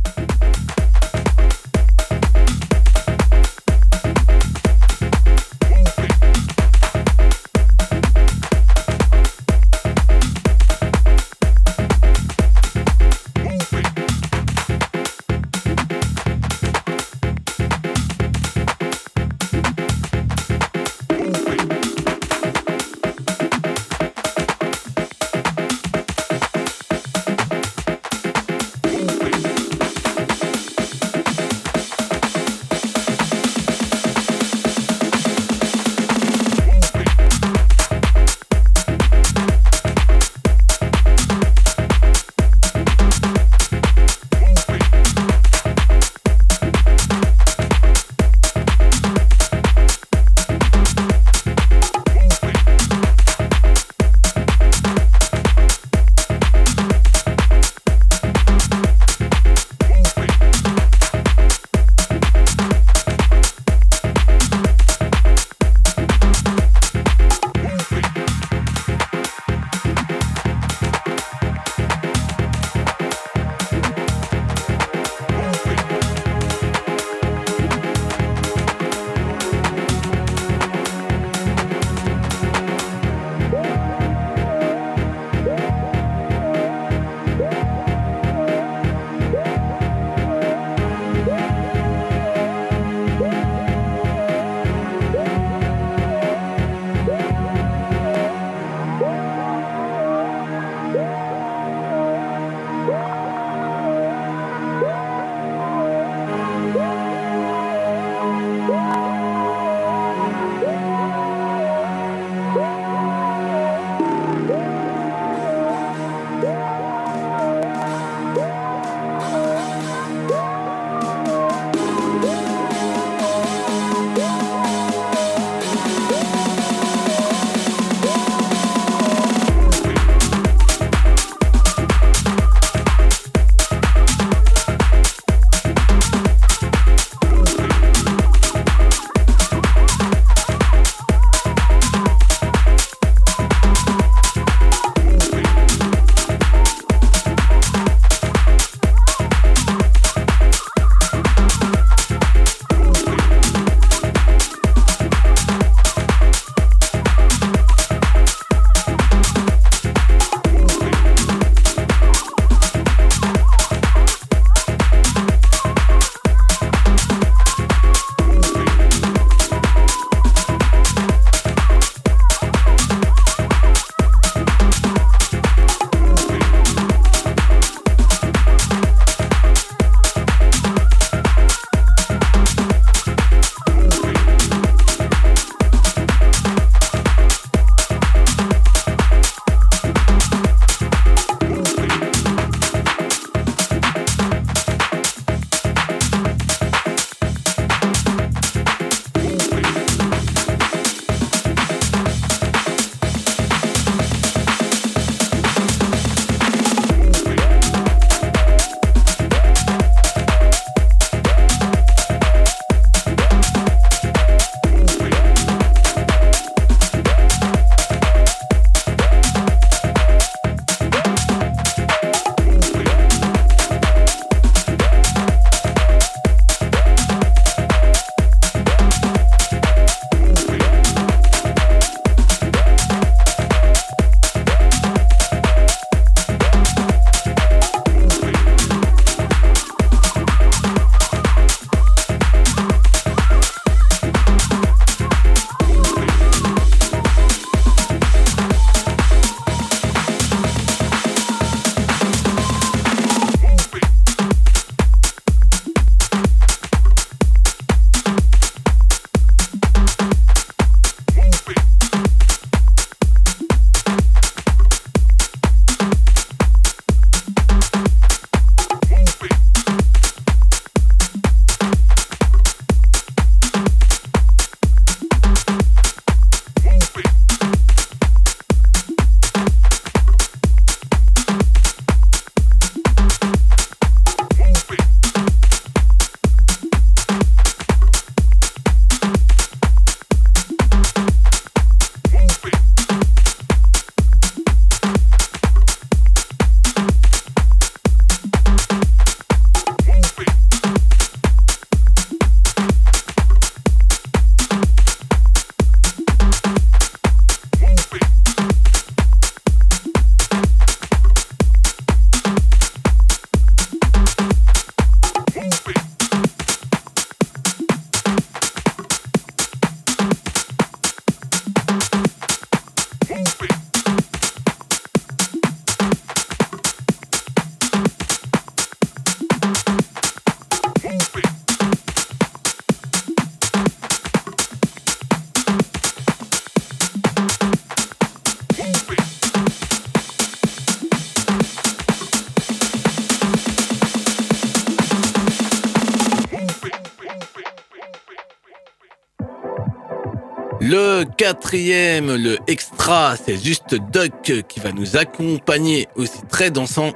Le 350.70 351.04
quatrième, 351.16 352.14
le 352.14 352.36
extra, 352.46 353.14
c'est 353.16 353.42
juste 353.42 353.74
Duck 353.90 354.44
qui 354.46 354.60
va 354.60 354.70
nous 354.70 354.98
accompagner 354.98 355.88
aussi 355.96 356.20
très 356.28 356.50
dansant. 356.50 356.92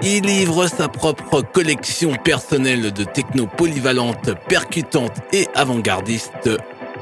Il 0.00 0.22
livre 0.22 0.68
sa 0.68 0.86
propre 0.86 1.42
collection 1.42 2.14
personnelle 2.14 2.92
de 2.92 3.02
techno 3.02 3.48
polyvalente, 3.48 4.30
percutante 4.48 5.10
et 5.32 5.48
avant-gardiste. 5.56 6.50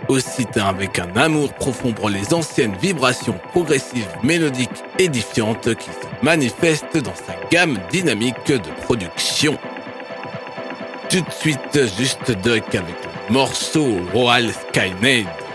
Aussi 0.08 0.46
avec 0.54 0.98
un 0.98 1.14
amour 1.14 1.52
profond 1.52 1.92
pour 1.92 2.08
les 2.08 2.32
anciennes 2.32 2.74
vibrations 2.80 3.38
progressives, 3.52 4.08
mélodiques, 4.22 4.82
édifiantes 4.98 5.74
qui 5.74 5.90
se 5.90 6.24
manifestent 6.24 6.96
dans 6.96 7.14
sa 7.14 7.34
gamme 7.50 7.76
dynamique 7.92 8.46
de 8.46 8.82
production. 8.84 9.58
Tout 11.10 11.20
de 11.20 11.32
suite, 11.38 11.80
juste 11.98 12.30
Duck 12.42 12.74
avec 12.74 13.05
morceau 13.30 14.00
Royal 14.12 14.52
Skynet. 14.52 15.45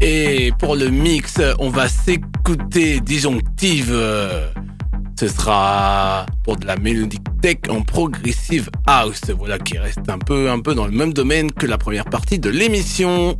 Et 0.00 0.52
pour 0.58 0.76
le 0.76 0.88
mix, 0.88 1.38
on 1.58 1.68
va 1.68 1.86
s'écouter 1.86 3.00
disjonctive. 3.00 3.94
Ce 5.20 5.28
sera 5.28 6.24
pour 6.42 6.56
de 6.56 6.66
la 6.66 6.76
mélodique 6.76 7.22
tech 7.42 7.58
en 7.68 7.82
progressive 7.82 8.70
house. 8.86 9.20
Voilà 9.36 9.58
qui 9.58 9.76
reste 9.76 10.08
un 10.08 10.18
peu, 10.18 10.50
un 10.50 10.60
peu 10.60 10.74
dans 10.74 10.86
le 10.86 10.92
même 10.92 11.12
domaine 11.12 11.52
que 11.52 11.66
la 11.66 11.76
première 11.76 12.06
partie 12.06 12.38
de 12.38 12.48
l'émission. 12.48 13.38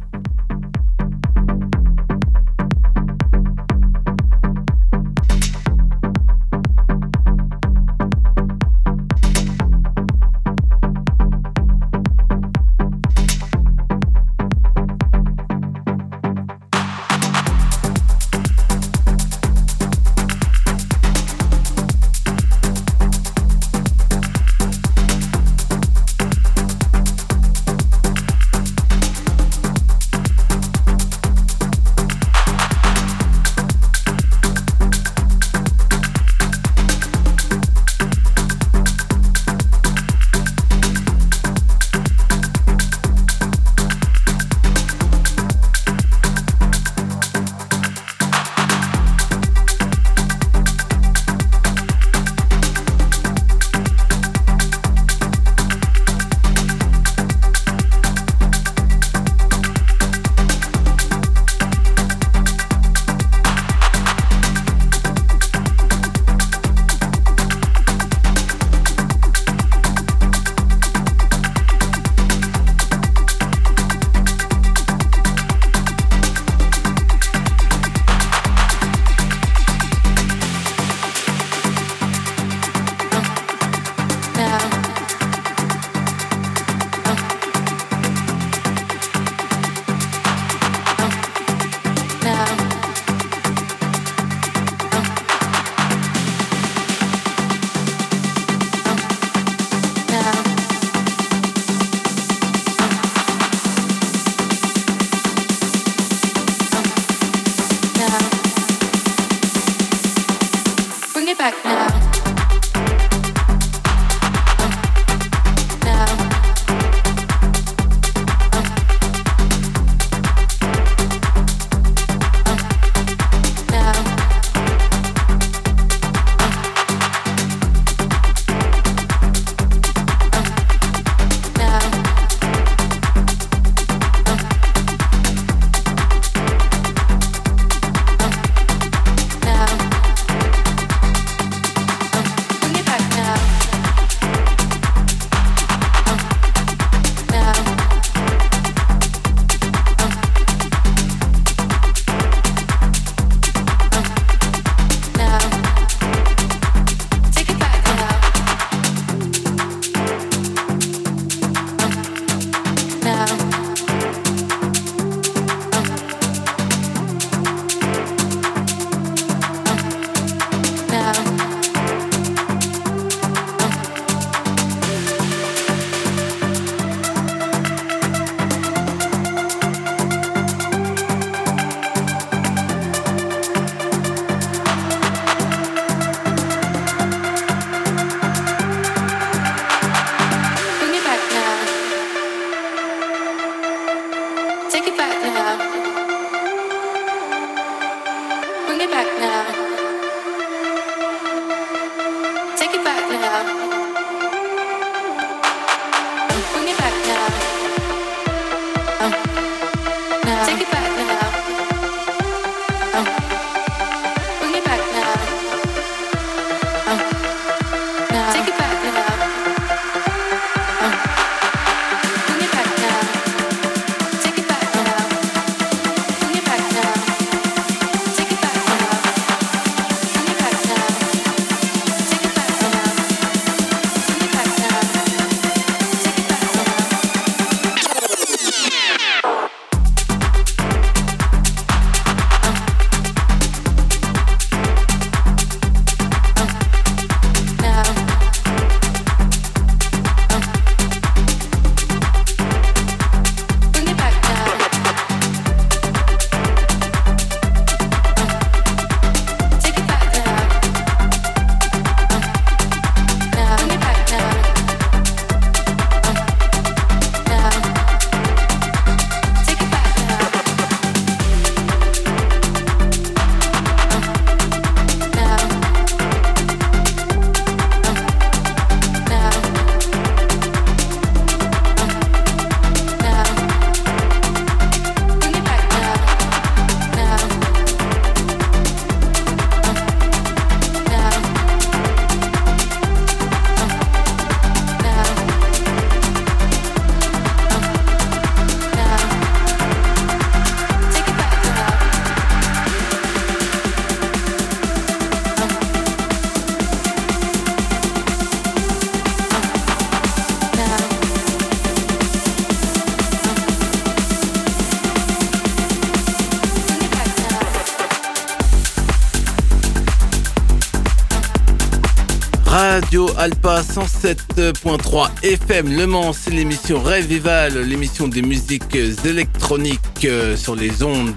Radio 322.73 323.07
Alpa 323.19 323.61
107.3 323.61 325.11
FM 325.23 325.77
Le 325.77 325.87
Mans, 325.87 326.15
c'est 326.15 326.31
l'émission 326.31 326.81
Revival, 326.81 327.53
l'émission 327.69 328.09
des 328.09 328.23
musiques 328.23 328.75
électroniques 329.05 330.07
euh, 330.07 330.39
sur 330.39 330.57
les 330.57 330.83
ondes. 330.83 331.13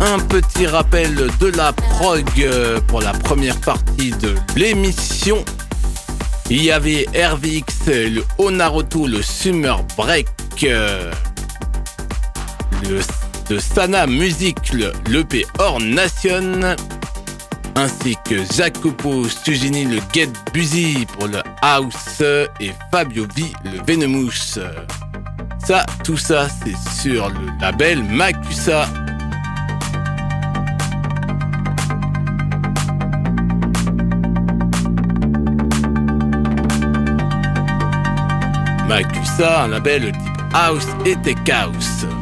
Un 0.00 0.18
petit 0.20 0.66
rappel 0.66 1.14
de 1.40 1.46
la 1.48 1.74
prog 1.74 2.24
euh, 2.38 2.80
pour 2.86 3.02
la 3.02 3.12
première 3.12 3.60
partie 3.60 4.12
de 4.12 4.34
l'émission. 4.56 5.44
Il 6.48 6.62
y 6.62 6.70
avait 6.70 7.06
RVX, 7.12 7.86
le 7.86 8.24
Onaruto, 8.38 9.08
le 9.08 9.20
Summer 9.20 9.82
Break, 9.96 10.28
euh, 10.62 11.12
le, 12.88 13.58
Sana 13.58 14.06
Music, 14.06 14.56
le 14.72 14.92
Hors 15.58 15.80
Nation, 15.80 16.60
ainsi 17.74 18.16
que 18.24 18.36
Jacopo 18.54 19.28
Stugini, 19.28 19.86
le 19.86 19.98
Get 20.12 20.30
Busy 20.52 21.04
pour 21.18 21.26
le 21.26 21.42
House 21.62 22.22
et 22.60 22.70
Fabio 22.92 23.26
V, 23.36 23.44
le 23.64 23.82
Venomous. 23.84 24.60
Ça, 25.66 25.84
tout 26.04 26.16
ça, 26.16 26.46
c'est 26.62 27.02
sur 27.02 27.28
le 27.28 27.60
label 27.60 28.04
Macusa. 28.04 28.88
Macusa, 38.88 39.64
un 39.64 39.68
label 39.68 40.12
type 40.12 40.42
House 40.52 40.86
et 41.04 41.16
Tech 41.22 41.38
House. 41.48 42.15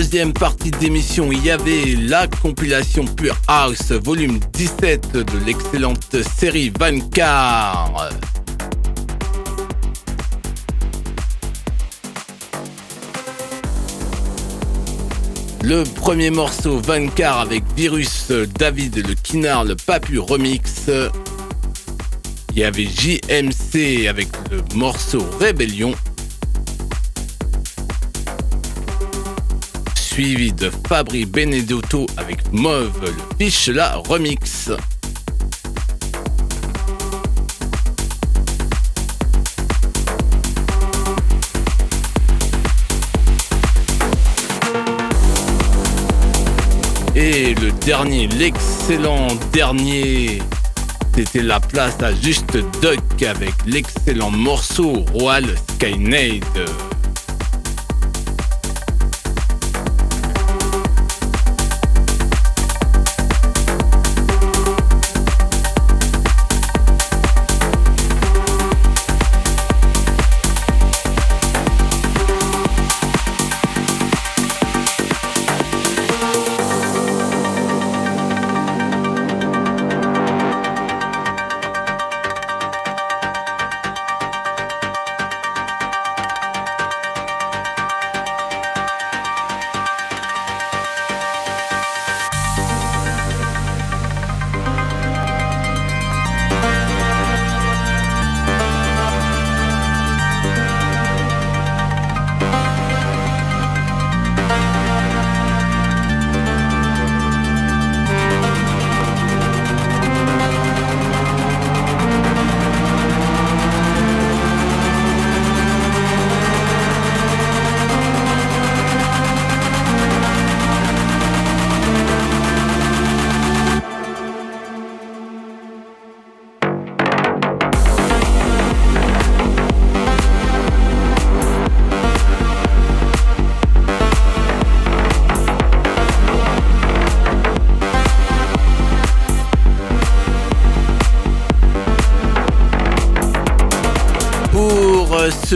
Deuxième 0.00 0.32
partie 0.32 0.70
d'émission, 0.70 1.30
il 1.30 1.44
y 1.44 1.50
avait 1.50 1.94
la 1.94 2.26
compilation 2.26 3.04
Pure 3.04 3.36
House, 3.46 3.92
volume 3.92 4.40
17 4.54 5.12
de 5.12 5.44
l'excellente 5.44 6.16
série 6.22 6.72
Vancar. 6.78 8.08
Le 15.62 15.84
premier 15.96 16.30
morceau 16.30 16.78
Vancar 16.78 17.40
avec 17.40 17.62
Virus, 17.76 18.32
David 18.58 19.06
le 19.06 19.12
Kinard, 19.12 19.64
le 19.64 19.76
Papu 19.76 20.18
Remix. 20.18 20.90
Il 22.54 22.58
y 22.58 22.64
avait 22.64 22.86
JMC 22.86 24.08
avec 24.08 24.28
le 24.50 24.62
morceau 24.74 25.22
Rébellion. 25.38 25.92
Suivi 30.20 30.52
de 30.52 30.70
Fabri 30.86 31.24
Benedetto 31.24 32.06
avec 32.18 32.52
Mauve, 32.52 32.92
le 33.00 33.12
Fiche 33.38 33.68
la 33.68 33.96
remix. 33.96 34.70
Et 47.16 47.54
le 47.54 47.72
dernier, 47.86 48.26
l'excellent 48.26 49.28
dernier, 49.54 50.42
c'était 51.14 51.42
la 51.42 51.60
place 51.60 51.96
à 52.02 52.12
Juste 52.14 52.58
Duck 52.82 53.22
avec 53.22 53.54
l'excellent 53.66 54.30
morceau 54.30 55.06
Royal 55.14 55.46
Skynade. 55.76 56.44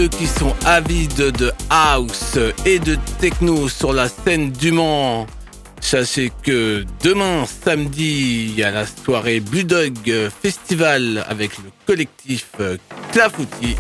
Qui 0.09 0.27
sont 0.27 0.55
avides 0.67 1.31
de 1.33 1.53
house 1.71 2.39
et 2.65 2.79
de 2.79 2.97
techno 3.21 3.69
sur 3.69 3.93
la 3.93 4.09
scène 4.09 4.51
du 4.51 4.73
Mans, 4.73 5.27
sachez 5.81 6.33
que 6.43 6.85
demain, 7.03 7.45
samedi, 7.65 8.47
il 8.49 8.59
y 8.59 8.65
a 8.65 8.71
la 8.71 8.85
soirée 8.87 9.41
Blue 9.41 9.65
Dog 9.65 9.95
Festival 10.43 11.25
avec 11.29 11.57
le 11.59 11.71
collectif 11.87 12.51
Clafoutis. 13.13 13.77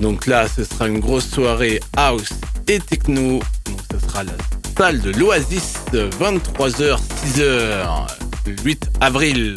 Donc 0.00 0.26
là, 0.26 0.46
ce 0.48 0.64
sera 0.64 0.88
une 0.88 1.00
grosse 1.00 1.28
soirée 1.28 1.80
house 1.96 2.30
et 2.68 2.78
techno. 2.78 3.40
Donc 3.66 3.78
ce 3.92 3.98
sera 3.98 4.24
la 4.24 4.32
salle 4.76 5.00
de 5.00 5.10
l'Oasis, 5.12 5.74
23h, 5.92 6.98
6h, 7.26 8.06
le 8.46 8.56
8 8.62 8.90
avril. 9.00 9.56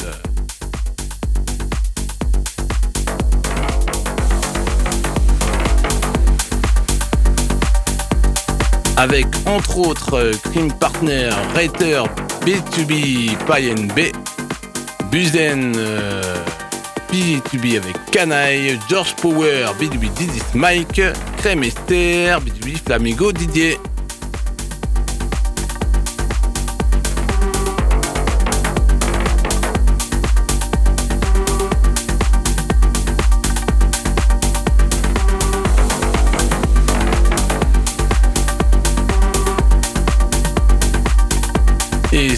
Avec 8.96 9.26
entre 9.46 9.78
autres 9.78 10.14
euh, 10.14 10.32
Cream 10.50 10.72
Partner, 10.72 11.30
Rater, 11.54 12.02
B2B, 12.44 13.36
PyNB, 13.46 14.12
Buzen, 15.10 15.74
euh, 15.76 16.36
B2B 17.12 17.76
avec 17.76 17.96
Canaille, 18.10 18.78
George 18.88 19.14
Power, 19.16 19.66
B2B 19.80 20.12
Didis 20.14 20.42
Mike, 20.54 21.00
Crème 21.38 21.64
Esther, 21.64 22.40
B2B 22.40 22.76
Flamigo 22.84 23.32
Didier. 23.32 23.78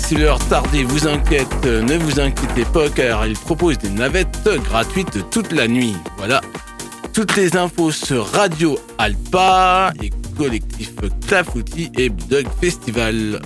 Si 0.07 0.15
l'heure 0.15 0.39
tardée 0.49 0.85
vous 0.85 1.09
inquiète, 1.09 1.49
euh, 1.65 1.83
ne 1.83 1.97
vous 1.97 2.21
inquiétez 2.21 2.65
pas 2.67 2.89
car 2.89 3.27
il 3.27 3.37
propose 3.37 3.77
des 3.79 3.91
navettes 3.91 4.49
gratuites 4.63 5.29
toute 5.31 5.51
la 5.51 5.67
nuit. 5.67 5.97
Voilà. 6.17 6.41
Toutes 7.13 7.35
les 7.35 7.57
infos 7.57 7.91
sur 7.91 8.25
Radio 8.25 8.79
Alpa 8.99 9.93
et 10.01 10.11
collectif 10.37 10.93
Clafouti 11.27 11.91
et 11.99 12.11
Dog 12.11 12.47
Festival. 12.61 13.41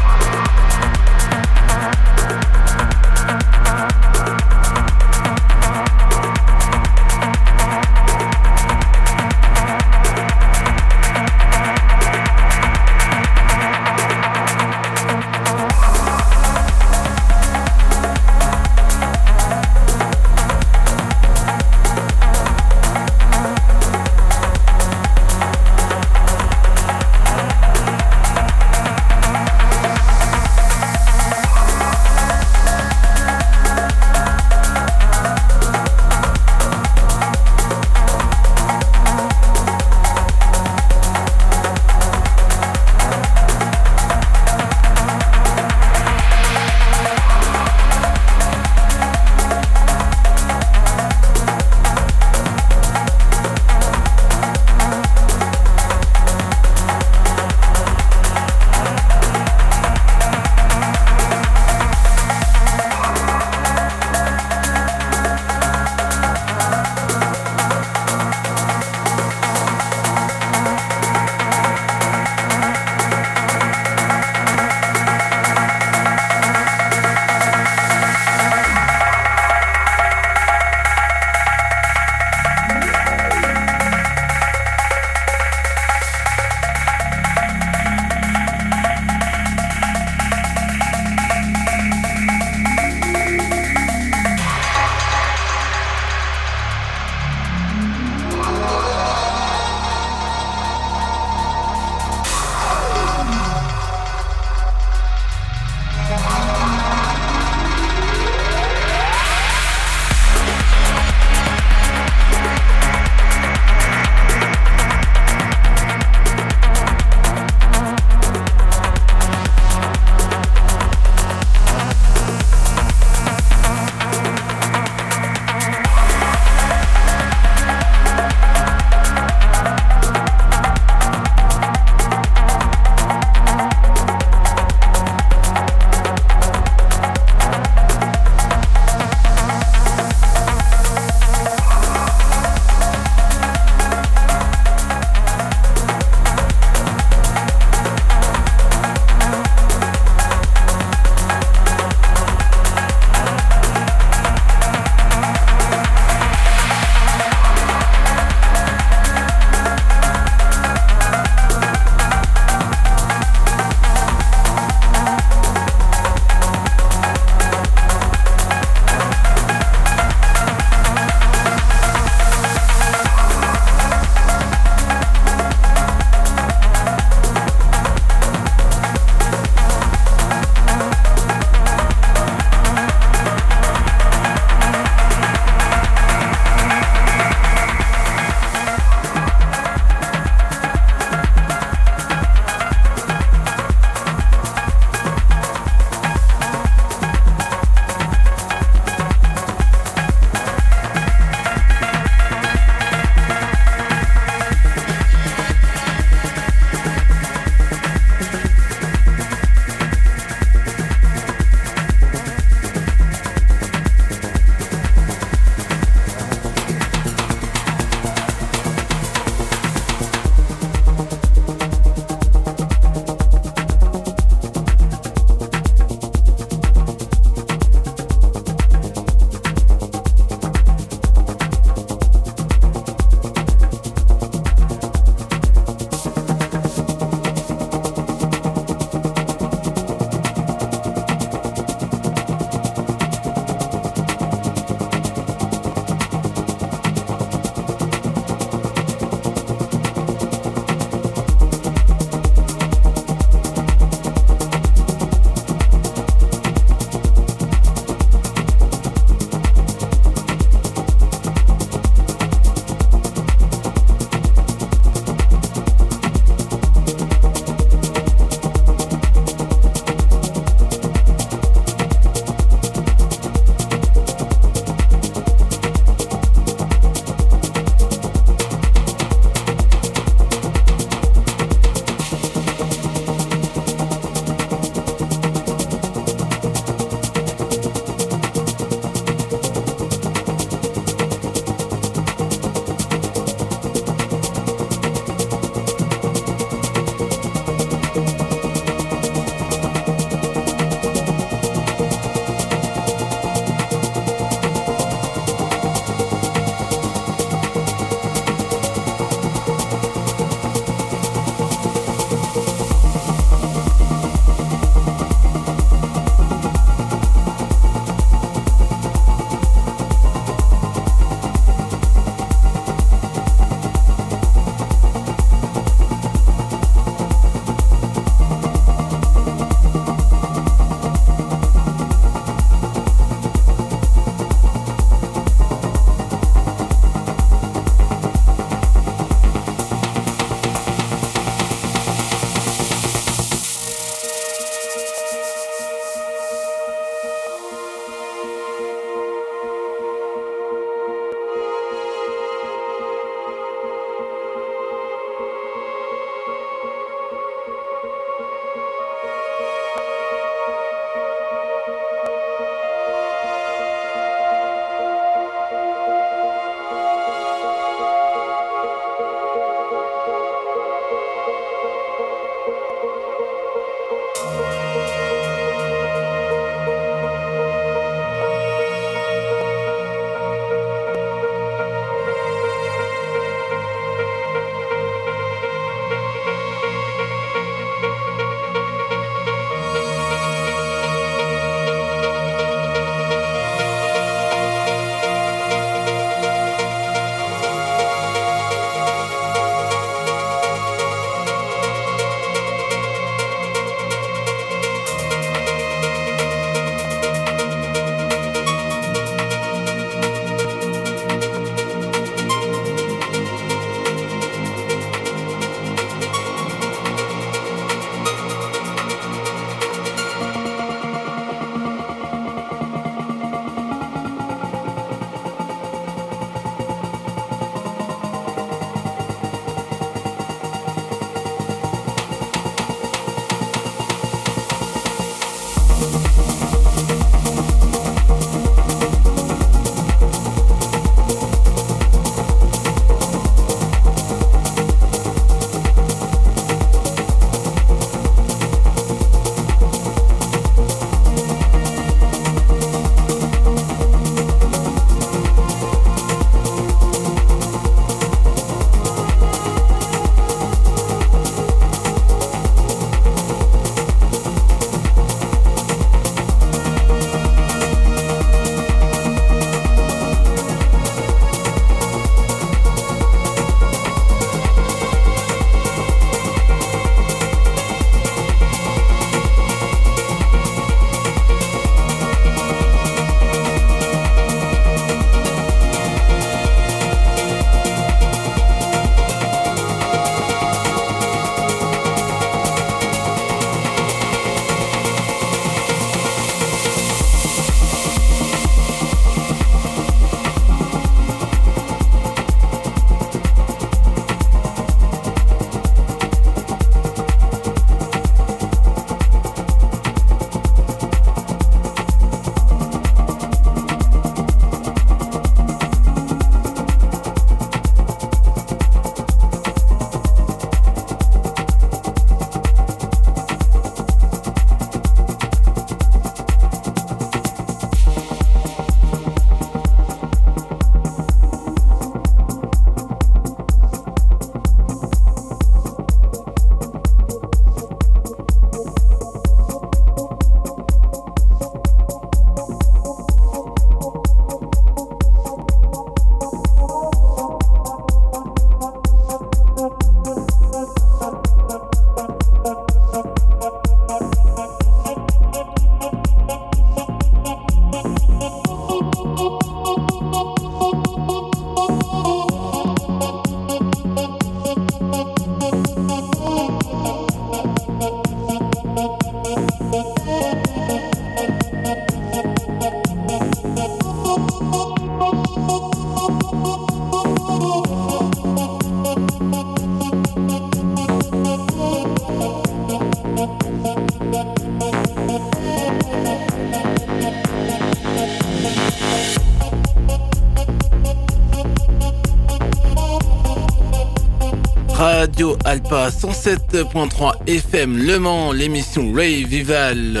Radio 595.18 595.36
Alpa 595.44 595.88
107.3 595.90 597.12
FM 597.26 597.76
Le 597.76 597.98
Mans, 597.98 598.30
l'émission 598.30 598.92
Ray 598.92 599.24
Vival. 599.24 600.00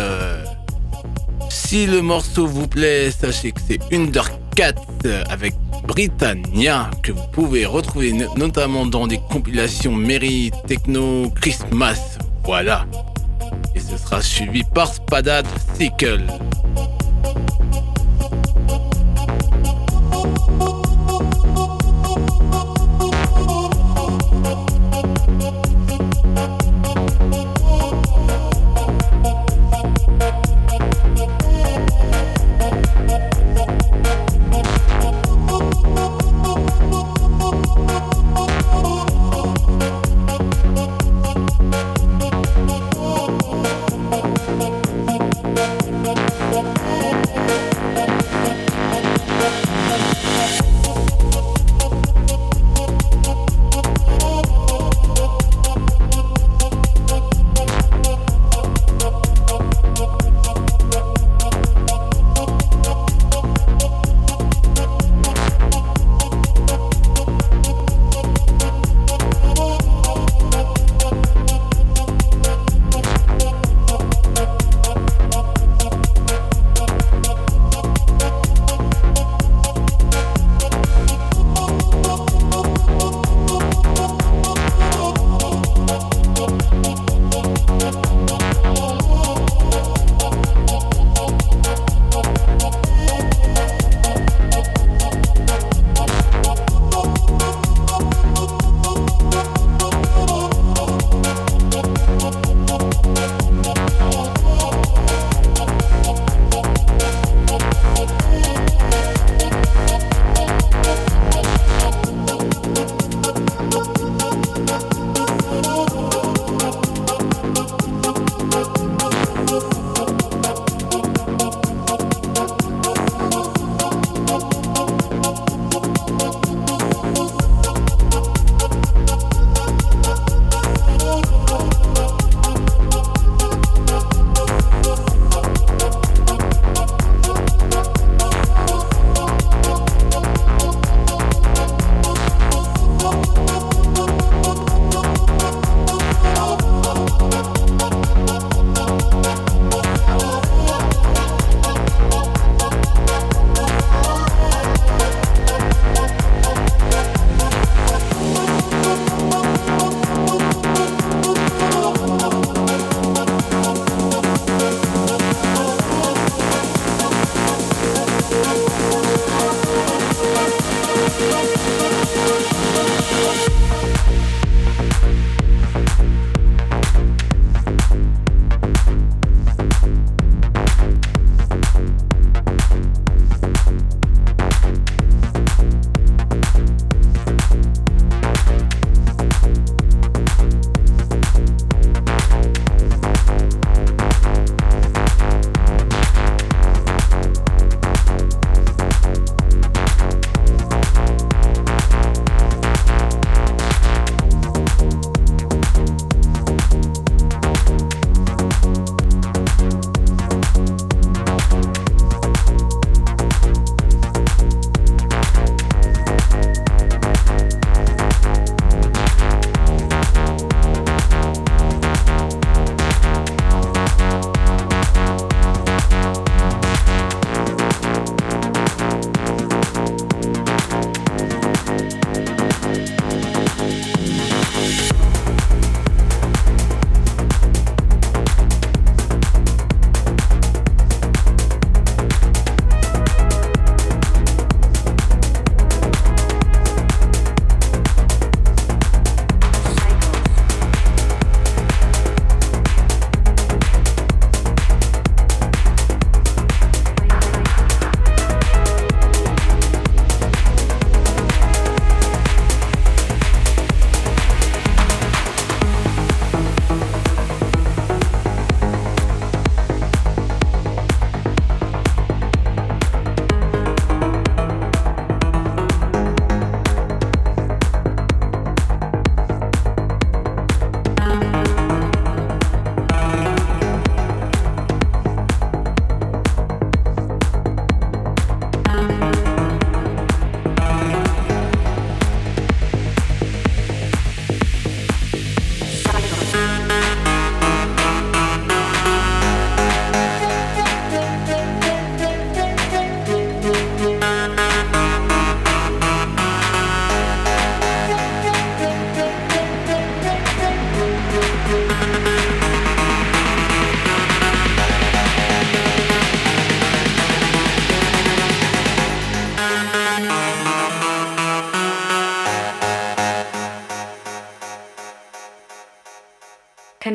Si 1.50 1.86
le 1.86 2.02
morceau 2.02 2.46
vous 2.46 2.68
plaît, 2.68 3.10
sachez 3.10 3.50
que 3.50 3.60
c'est 3.66 3.80
Undercat 3.92 4.74
avec 5.28 5.54
Britannia 5.88 6.88
que 7.02 7.10
vous 7.10 7.26
pouvez 7.32 7.66
retrouver 7.66 8.12
no- 8.12 8.32
notamment 8.36 8.86
dans 8.86 9.08
des 9.08 9.18
compilations 9.28 9.90
Mary 9.90 10.52
Techno 10.68 11.30
Christmas. 11.40 11.98
Voilà. 12.44 12.86
Et 13.74 13.80
ce 13.80 13.96
sera 13.96 14.22
suivi 14.22 14.62
par 14.72 14.86
Spadad 14.94 15.44
Sickle. 15.76 16.22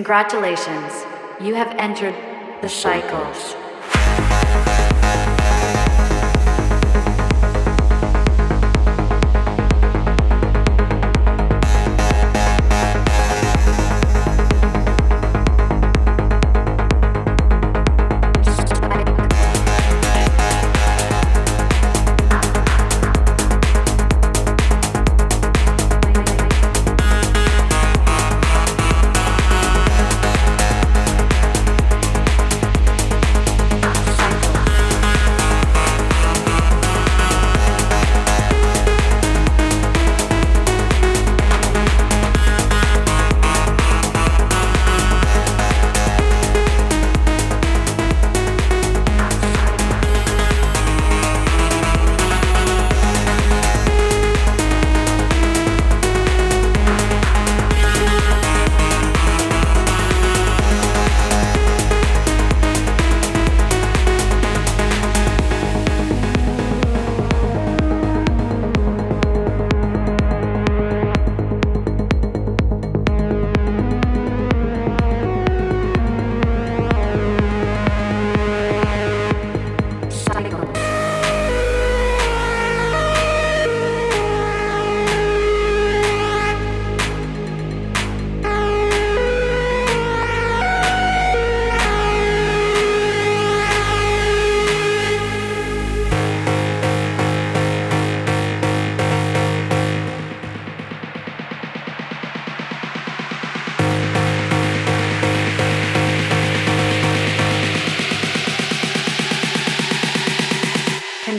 Congratulations, 0.03 1.05
you 1.39 1.55
have 1.55 1.73
entered 1.79 2.13
the 2.61 2.67
cycles. 2.67 3.55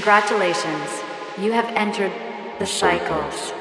Congratulations, 0.05 1.03
you 1.39 1.53
have 1.53 1.65
entered 1.77 2.13
the 2.59 2.67
cycles. 2.67 3.55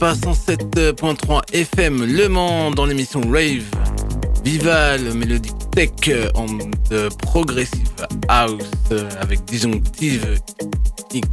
Radio 0.00 0.14
Alpa 0.14 0.14
107.3 0.14 1.54
FM 1.54 2.04
Le 2.04 2.28
Mans 2.28 2.70
dans 2.70 2.86
l'émission 2.86 3.20
Rave. 3.20 3.64
Viva 4.44 4.96
le 4.96 5.14
mélodique 5.14 5.54
tech 5.70 5.90
en 6.34 6.46
de 6.90 7.08
progressive 7.22 8.06
house 8.28 8.62
avec 9.20 9.44
disjonctive 9.44 10.38
X. 11.12 11.28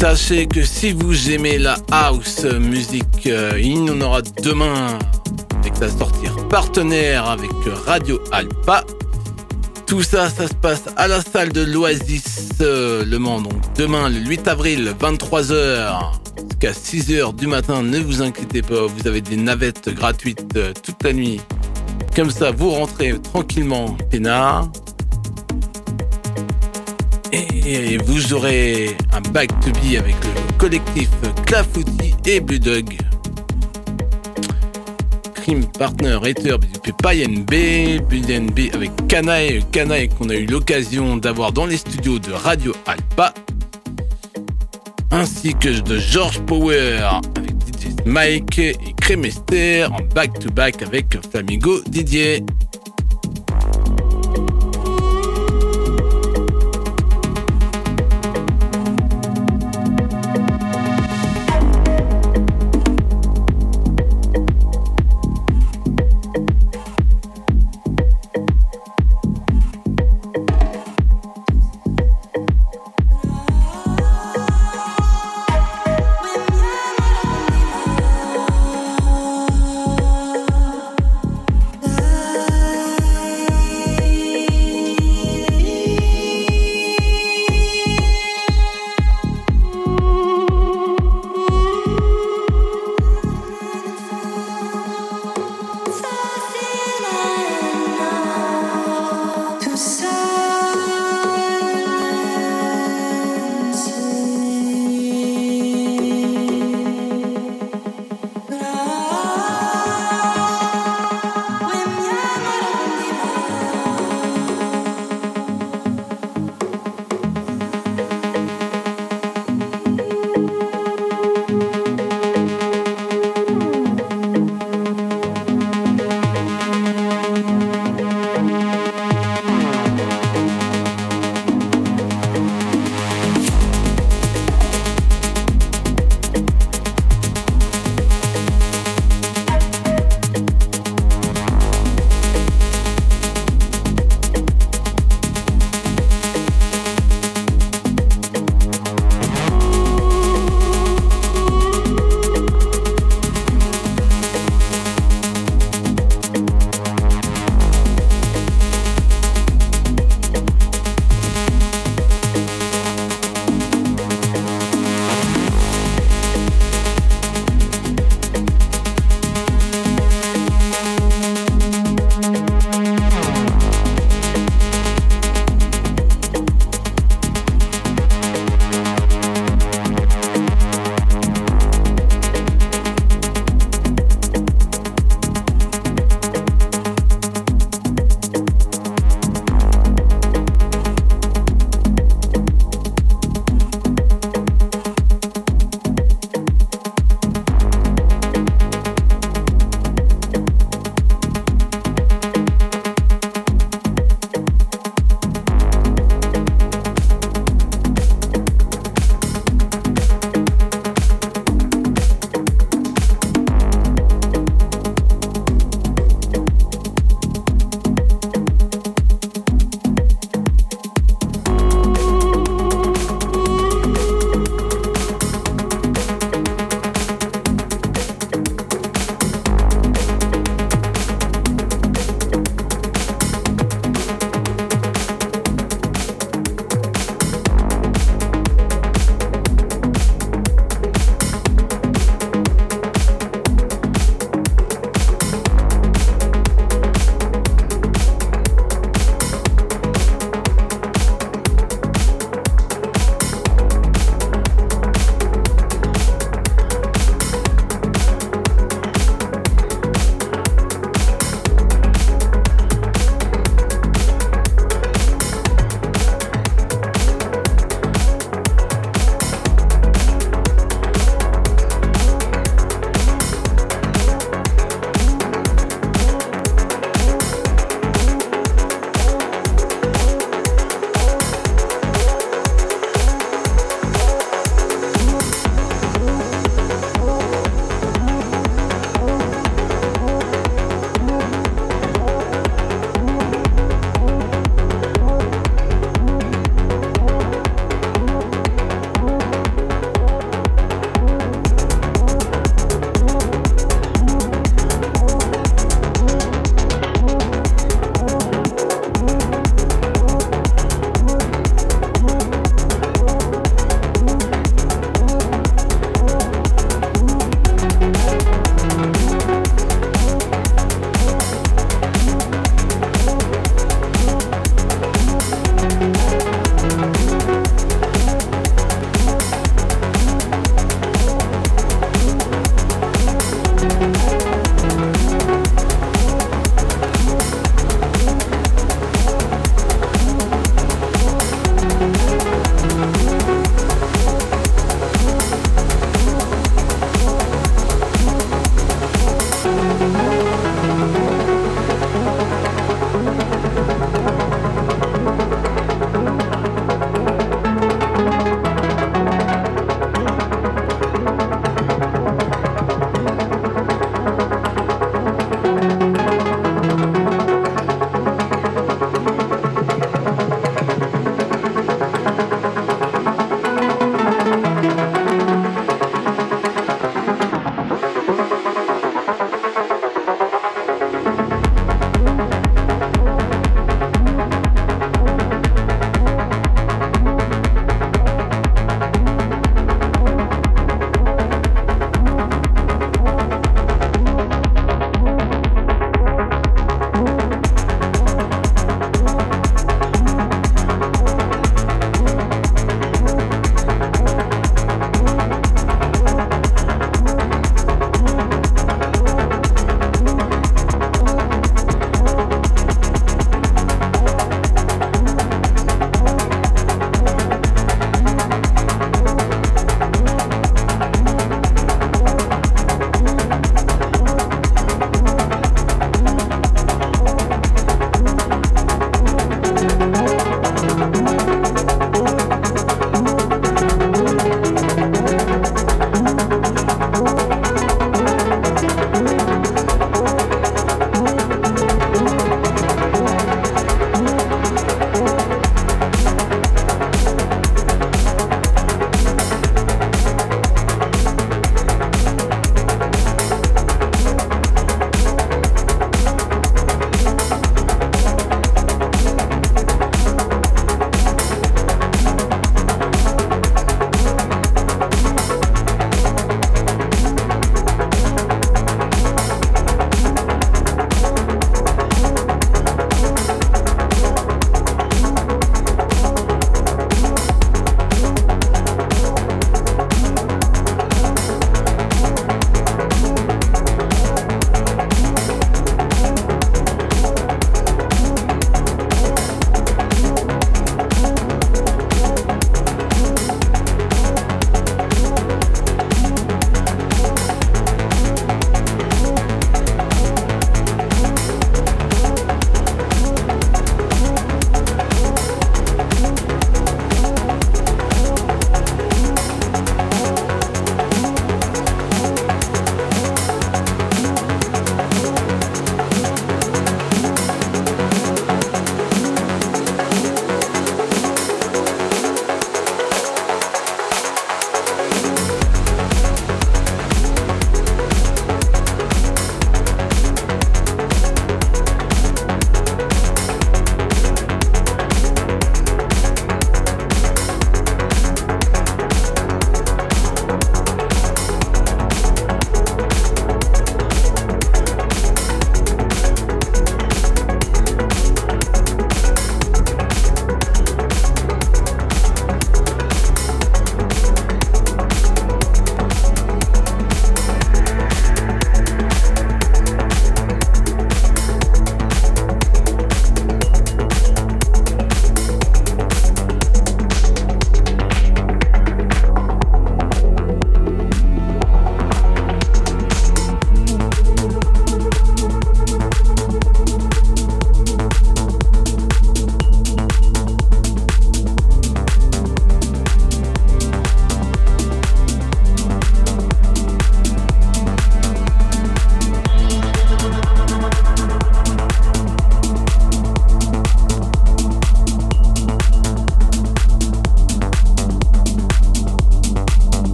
Sachez 0.00 0.46
que 0.46 0.64
si 0.64 0.92
vous 0.92 1.30
aimez 1.30 1.58
la 1.58 1.76
house 1.90 2.44
musique, 2.44 3.26
euh, 3.26 3.58
il 3.58 3.86
y 3.86 3.90
en 3.90 4.00
aura 4.00 4.22
demain 4.42 4.98
avec 5.60 5.76
sa 5.76 5.88
sortir 5.88 6.15
partenaire 6.48 7.28
avec 7.28 7.50
Radio 7.86 8.20
Alpa. 8.32 8.84
Tout 9.86 10.02
ça, 10.02 10.28
ça 10.28 10.48
se 10.48 10.54
passe 10.54 10.82
à 10.96 11.06
la 11.06 11.20
salle 11.20 11.52
de 11.52 11.62
l'Oasis 11.62 12.50
euh, 12.60 13.04
Le 13.04 13.18
Mans. 13.18 13.40
Donc 13.40 13.54
demain, 13.76 14.08
le 14.08 14.18
8 14.18 14.48
avril, 14.48 14.94
23h 15.00 16.12
jusqu'à 16.48 16.72
6h 16.72 17.34
du 17.36 17.46
matin. 17.46 17.82
Ne 17.82 17.98
vous 17.98 18.22
inquiétez 18.22 18.62
pas, 18.62 18.86
vous 18.86 19.06
avez 19.06 19.20
des 19.20 19.36
navettes 19.36 19.88
gratuites 19.88 20.56
euh, 20.56 20.72
toute 20.82 21.02
la 21.04 21.12
nuit. 21.12 21.40
Comme 22.14 22.30
ça, 22.30 22.50
vous 22.50 22.70
rentrez 22.70 23.18
tranquillement 23.20 23.96
peinard. 24.10 24.68
Et 27.32 27.98
vous 27.98 28.32
aurez 28.32 28.96
un 29.12 29.20
back 29.32 29.48
to 29.60 29.70
be 29.72 29.98
avec 29.98 30.14
le 30.24 30.52
collectif 30.56 31.10
Clafouti 31.44 32.14
et 32.24 32.40
Blue 32.40 32.60
Dog. 32.60 32.96
Crime 35.46 35.64
Partner 35.78 36.18
Hater 36.24 36.56
depuis 36.74 36.92
PyNB, 36.92 38.02
BNB 38.10 38.74
avec 38.74 38.90
Kanae, 39.06 39.60
Kanae 39.70 40.08
qu'on 40.08 40.28
a 40.28 40.34
eu 40.34 40.44
l'occasion 40.44 41.18
d'avoir 41.18 41.52
dans 41.52 41.66
les 41.66 41.76
studios 41.76 42.18
de 42.18 42.32
Radio 42.32 42.74
Alpa, 42.84 43.32
ainsi 45.12 45.54
que 45.54 45.80
de 45.82 45.98
George 45.98 46.40
Power 46.40 46.98
avec 47.36 47.52
DJ 47.60 47.94
Mike 48.06 48.58
et 48.58 48.74
Crémester 49.00 49.84
en 49.84 50.02
back-to-back 50.16 50.82
avec 50.82 51.16
Flamingo 51.30 51.80
Didier. 51.86 52.42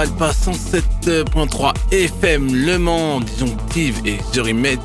Alpha 0.00 0.30
107.3 0.30 1.74
FM 1.92 2.54
Le 2.54 2.78
Mans, 2.78 3.20
disjonctive 3.20 4.00
et 4.06 4.16
je 4.32 4.40
remette. 4.40 4.78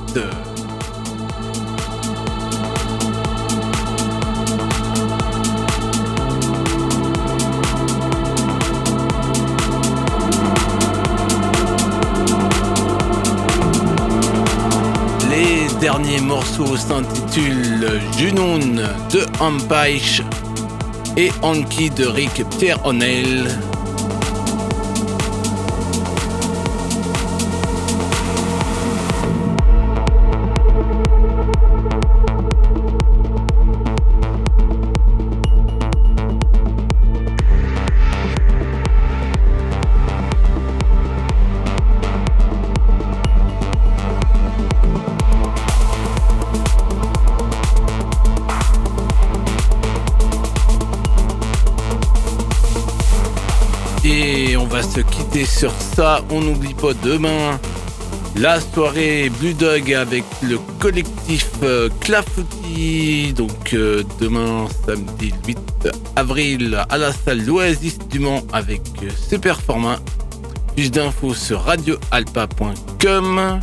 Les 15.30 15.80
derniers 15.80 16.20
morceaux 16.20 16.76
s'intitulent 16.76 18.02
Junoon 18.18 18.82
de 19.14 19.26
Ampaich 19.40 20.22
et 21.16 21.32
Anki 21.42 21.90
de 21.90 22.06
Rick 22.06 22.44
Pierre 22.60 22.86
O'Neill. 22.86 23.48
Va 54.76 54.84
se 54.84 55.00
quitter 55.00 55.46
sur 55.46 55.72
ça. 55.72 56.22
On 56.30 56.42
n'oublie 56.42 56.74
pas 56.74 56.94
demain 57.02 57.58
la 58.36 58.60
soirée 58.60 59.32
Blue 59.40 59.54
Dog 59.54 59.94
avec 59.94 60.26
le 60.42 60.58
collectif 60.80 61.50
euh, 61.64 61.88
Clafoutis. 62.02 63.32
Donc 63.32 63.74
euh, 63.74 64.04
demain, 64.20 64.68
samedi 64.86 65.32
8 65.48 65.58
avril, 66.18 66.84
à 66.90 66.98
la 66.98 67.14
salle 67.14 67.46
L'Oasis 67.46 68.00
du 68.10 68.20
Mans 68.20 68.42
avec 68.52 68.82
euh, 69.02 69.10
ce 69.30 69.38
performant. 69.38 69.96
Plus 70.76 70.92
d'infos 70.92 71.34
sur 71.34 71.62
radioalpa.com. 71.62 73.62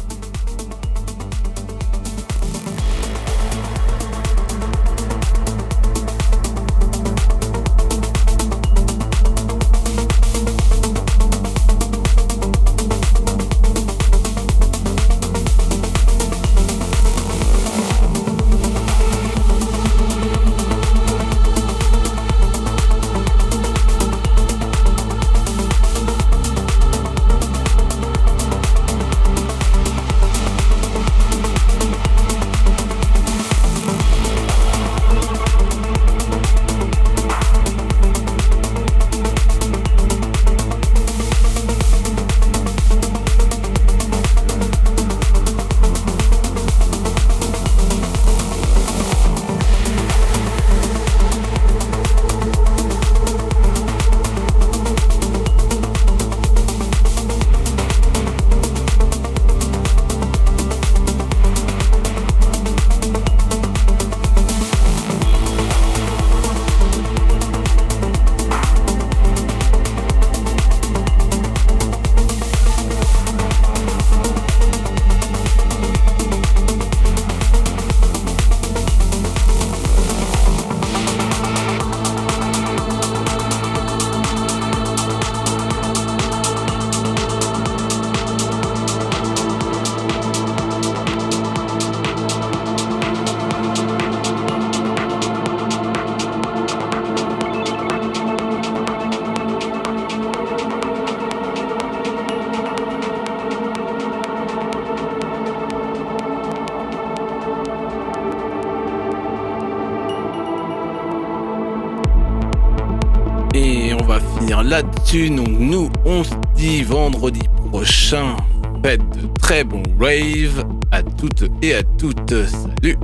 Donc 115.12 115.48
nous, 115.58 115.90
on 116.06 116.24
se 116.24 116.34
dit 116.56 116.82
vendredi 116.82 117.42
prochain. 117.70 118.34
Faites 118.82 119.02
de 119.10 119.26
très 119.42 119.62
bons 119.62 119.82
raves 120.00 120.64
à 120.90 121.02
toutes 121.02 121.44
et 121.60 121.74
à 121.74 121.82
toutes. 121.82 122.32
Salut 122.46 122.96